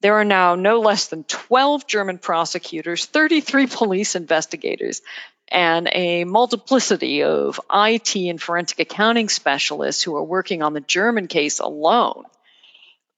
There 0.01 0.15
are 0.15 0.25
now 0.25 0.55
no 0.55 0.79
less 0.79 1.09
than 1.09 1.25
12 1.25 1.85
German 1.85 2.17
prosecutors, 2.17 3.05
33 3.05 3.67
police 3.67 4.15
investigators, 4.15 5.03
and 5.47 5.87
a 5.91 6.23
multiplicity 6.23 7.21
of 7.21 7.61
IT 7.71 8.15
and 8.15 8.41
forensic 8.41 8.79
accounting 8.79 9.29
specialists 9.29 10.01
who 10.01 10.15
are 10.15 10.23
working 10.23 10.63
on 10.63 10.73
the 10.73 10.81
German 10.81 11.27
case 11.27 11.59
alone. 11.59 12.23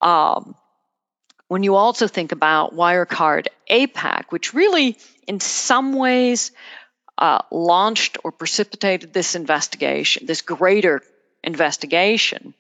Um, 0.02 0.56
when 1.48 1.64
you 1.64 1.76
also 1.76 2.08
think 2.08 2.34
about 2.34 2.76
Wirecard 2.76 3.48
APAC, 3.72 4.26
which 4.30 4.54
really, 4.54 4.98
in 5.26 5.40
some 5.40 5.94
ways, 5.94 6.52
uh, 7.18 7.40
launched 7.50 8.18
or 8.26 8.34
precipitated 8.34 9.14
this 9.14 9.36
investigation, 9.36 10.26
this 10.26 10.42
greater 10.42 11.02
investigation, 11.44 12.54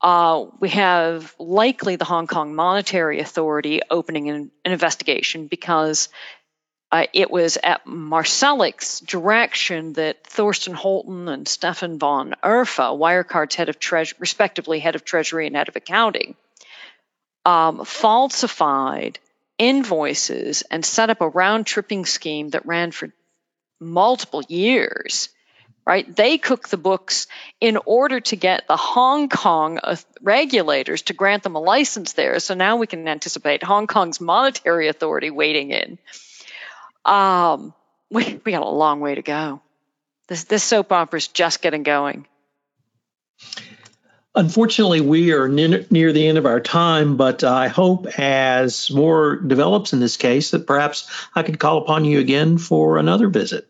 uh, 0.00 0.46
we 0.58 0.70
have 0.70 1.34
likely 1.38 1.96
the 1.96 2.04
Hong 2.04 2.26
Kong 2.26 2.54
Monetary 2.54 3.20
Authority 3.20 3.80
opening 3.88 4.28
an, 4.28 4.50
an 4.64 4.72
investigation 4.72 5.46
because 5.46 6.08
uh, 6.90 7.06
it 7.14 7.30
was 7.30 7.56
at 7.62 7.86
Marsalek's 7.86 9.00
direction 9.00 9.94
that 9.94 10.24
Thorsten 10.26 10.74
Holton 10.74 11.28
and 11.28 11.48
Stephan 11.48 11.98
von 11.98 12.34
Erffa, 12.42 12.98
Wirecard's 12.98 13.54
head 13.54 13.68
of 13.68 13.78
treasury, 13.78 14.18
respectively 14.20 14.78
head 14.80 14.94
of 14.94 15.04
treasury 15.04 15.46
and 15.46 15.56
head 15.56 15.68
of 15.68 15.76
accounting, 15.76 16.34
um, 17.44 17.84
falsified 17.84 19.18
invoices 19.56 20.62
and 20.70 20.84
set 20.84 21.10
up 21.10 21.20
a 21.20 21.28
round 21.28 21.64
tripping 21.64 22.04
scheme 22.04 22.50
that 22.50 22.66
ran 22.66 22.90
for 22.90 23.12
multiple 23.80 24.42
years 24.48 25.28
right? 25.84 26.14
They 26.14 26.38
cook 26.38 26.68
the 26.68 26.76
books 26.76 27.26
in 27.60 27.78
order 27.84 28.20
to 28.20 28.36
get 28.36 28.66
the 28.68 28.76
Hong 28.76 29.28
Kong 29.28 29.78
uh, 29.82 29.96
regulators 30.20 31.02
to 31.02 31.12
grant 31.12 31.42
them 31.42 31.56
a 31.56 31.60
license 31.60 32.12
there. 32.12 32.38
So 32.40 32.54
now 32.54 32.76
we 32.76 32.86
can 32.86 33.06
anticipate 33.08 33.62
Hong 33.62 33.86
Kong's 33.86 34.20
monetary 34.20 34.88
authority 34.88 35.30
waiting 35.30 35.70
in. 35.70 35.98
Um, 37.04 37.74
we, 38.10 38.40
we 38.44 38.52
got 38.52 38.62
a 38.62 38.68
long 38.68 39.00
way 39.00 39.14
to 39.14 39.22
go. 39.22 39.60
This, 40.28 40.44
this 40.44 40.62
soap 40.62 40.92
opera 40.92 41.18
is 41.18 41.28
just 41.28 41.62
getting 41.62 41.82
going. 41.82 42.26
Unfortunately, 44.34 45.02
we 45.02 45.32
are 45.32 45.46
near 45.46 46.12
the 46.12 46.26
end 46.26 46.38
of 46.38 46.46
our 46.46 46.60
time, 46.60 47.18
but 47.18 47.44
I 47.44 47.68
hope 47.68 48.06
as 48.18 48.90
more 48.90 49.36
develops 49.36 49.92
in 49.92 50.00
this 50.00 50.16
case 50.16 50.52
that 50.52 50.66
perhaps 50.66 51.10
I 51.34 51.42
could 51.42 51.58
call 51.58 51.78
upon 51.78 52.06
you 52.06 52.18
again 52.18 52.56
for 52.56 52.96
another 52.96 53.28
visit. 53.28 53.68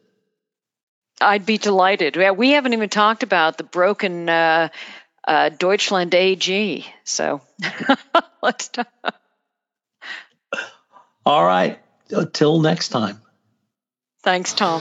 I'd 1.23 1.47
be 1.47 1.59
delighted. 1.59 2.17
We 2.37 2.51
haven't 2.51 2.73
even 2.73 2.89
talked 2.89 3.23
about 3.23 3.57
the 3.57 3.65
broken 3.65 4.29
uh, 4.29 4.69
uh, 5.27 5.49
Deutschland 5.51 6.15
AG. 6.15 6.87
So 7.05 7.41
let's 8.43 8.69
talk. 8.69 8.89
All 11.25 11.45
right. 11.45 11.79
Until 12.11 12.61
next 12.61 12.89
time. 12.89 13.21
Thanks, 14.23 14.53
Tom. 14.53 14.81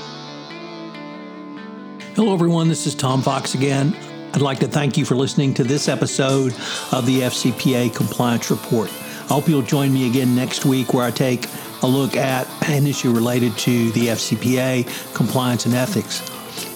Hello, 2.16 2.34
everyone. 2.34 2.68
This 2.68 2.88
is 2.88 2.96
Tom 2.96 3.22
Fox 3.22 3.56
again. 3.56 3.96
I'd 4.34 4.42
like 4.42 4.60
to 4.60 4.68
thank 4.68 4.98
you 4.98 5.06
for 5.06 5.16
listening 5.16 5.54
to 5.56 5.64
this 5.64 5.88
episode 5.88 6.54
of 6.92 7.06
the 7.06 7.22
FCPA 7.22 7.96
Compliance 7.96 8.52
Report. 8.52 8.90
I 8.90 9.34
hope 9.34 9.48
you'll 9.48 9.62
join 9.62 9.94
me 9.94 10.10
again 10.10 10.36
next 10.36 10.66
week 10.66 10.94
where 10.94 11.06
I 11.06 11.12
take 11.12 11.48
a 11.84 11.88
look 11.88 12.16
at 12.16 12.48
an 12.70 12.86
issue 12.88 13.12
related 13.12 13.58
to 13.60 13.92
the 13.92 14.08
FCPA, 14.08 15.14
compliance, 15.14 15.66
and 15.66 15.74
ethics. 15.76 16.22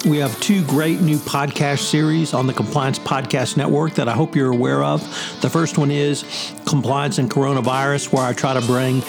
We 0.04 0.18
have 0.18 0.38
two 0.40 0.64
great 0.64 1.00
new 1.00 1.18
podcast 1.18 1.80
series 1.80 2.32
on 2.32 2.46
the 2.46 2.52
Compliance 2.52 2.98
Podcast 2.98 3.56
Network 3.56 3.94
that 3.94 4.08
I 4.08 4.12
hope 4.12 4.34
you're 4.34 4.52
aware 4.52 4.82
of. 4.82 5.00
The 5.42 5.50
first 5.50 5.78
one 5.78 5.90
is 5.90 6.24
Compliance 6.64 7.18
and 7.18 7.30
Coronavirus, 7.30 8.12
where 8.12 8.24
I 8.24 8.32
try 8.32 8.54
to 8.54 8.64
bring 8.66 9.02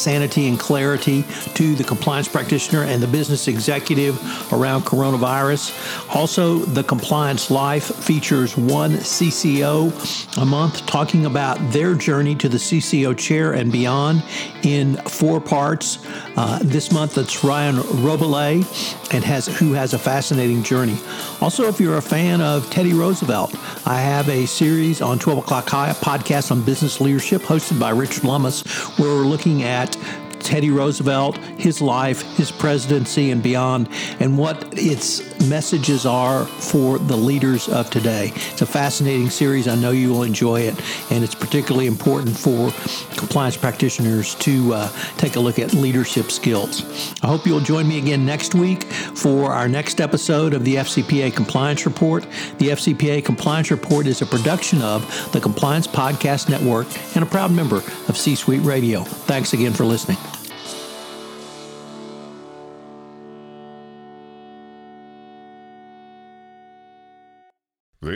sanity 0.00 0.48
and 0.48 0.58
clarity 0.58 1.24
to 1.54 1.74
the 1.74 1.84
compliance 1.84 2.28
practitioner 2.28 2.82
and 2.82 3.02
the 3.02 3.06
business 3.06 3.48
executive 3.48 4.16
around 4.52 4.82
coronavirus. 4.82 5.70
Also, 6.14 6.58
the 6.58 6.82
Compliance 6.82 7.50
Life 7.50 7.84
features 7.96 8.56
one 8.56 8.92
CCO 8.92 10.40
a 10.40 10.44
month 10.44 10.86
talking 10.86 11.26
about 11.26 11.58
their 11.70 11.94
journey 11.94 12.34
to 12.36 12.48
the 12.48 12.58
CCO 12.58 13.16
chair 13.16 13.52
and 13.52 13.70
beyond 13.70 14.22
in 14.62 14.96
four 14.96 15.40
parts. 15.40 15.98
Uh, 16.36 16.58
this 16.62 16.90
month, 16.92 17.18
it's 17.18 17.44
Ryan 17.44 17.76
Robillé 17.76 18.64
and 19.12 19.24
has 19.24 19.46
who 19.46 19.72
has 19.72 19.94
a 19.94 19.98
fascinating 19.98 20.62
journey. 20.62 20.98
Also, 21.40 21.68
if 21.68 21.80
you're 21.80 21.96
a 21.96 22.02
fan 22.02 22.42
of 22.42 22.68
Teddy 22.70 22.92
Roosevelt, 22.92 23.54
I 23.86 23.98
have 23.98 24.28
a 24.28 24.44
series 24.44 25.00
on 25.00 25.18
12 25.18 25.38
o'clock 25.38 25.68
high, 25.68 25.90
a 25.90 25.94
podcast 25.94 26.50
on 26.50 26.62
business 26.62 27.00
leadership 27.00 27.40
hosted 27.40 27.80
by 27.80 27.90
Richard 27.90 28.24
Lummis, 28.24 28.62
where 28.98 29.08
we're 29.08 29.24
looking 29.24 29.62
at 29.62 29.96
Teddy 30.40 30.70
Roosevelt, 30.70 31.36
his 31.58 31.80
life, 31.80 32.22
his 32.36 32.50
presidency, 32.50 33.30
and 33.30 33.42
beyond, 33.42 33.88
and 34.18 34.36
what 34.36 34.66
its 34.76 35.40
messages 35.48 36.06
are 36.06 36.44
for 36.44 36.98
the 36.98 37.16
leaders 37.16 37.68
of 37.68 37.90
today. 37.90 38.32
It's 38.34 38.62
a 38.62 38.66
fascinating 38.66 39.30
series. 39.30 39.68
I 39.68 39.74
know 39.74 39.90
you 39.90 40.10
will 40.10 40.22
enjoy 40.22 40.62
it, 40.62 40.74
and 41.10 41.22
it's 41.24 41.34
particularly 41.34 41.86
important 41.86 42.36
for 42.36 42.70
compliance 43.16 43.56
practitioners 43.56 44.34
to 44.36 44.74
uh, 44.74 44.88
take 45.16 45.36
a 45.36 45.40
look 45.40 45.58
at 45.58 45.72
leadership 45.74 46.30
skills. 46.30 46.84
I 47.22 47.26
hope 47.26 47.46
you'll 47.46 47.60
join 47.60 47.86
me 47.86 47.98
again 47.98 48.24
next 48.24 48.54
week 48.54 48.84
for 48.84 49.52
our 49.52 49.68
next 49.68 50.00
episode 50.00 50.54
of 50.54 50.64
the 50.64 50.76
FCPA 50.76 51.34
Compliance 51.34 51.86
Report. 51.86 52.26
The 52.58 52.68
FCPA 52.68 53.24
Compliance 53.24 53.70
Report 53.70 54.06
is 54.06 54.22
a 54.22 54.26
production 54.26 54.82
of 54.82 55.32
the 55.32 55.40
Compliance 55.40 55.86
Podcast 55.86 56.48
Network 56.48 56.86
and 57.14 57.22
a 57.22 57.26
proud 57.26 57.52
member 57.52 57.82
of 58.08 58.16
C 58.16 58.34
Suite 58.34 58.62
Radio. 58.62 59.04
Thanks 59.04 59.52
again 59.52 59.72
for 59.72 59.84
listening. 59.84 60.18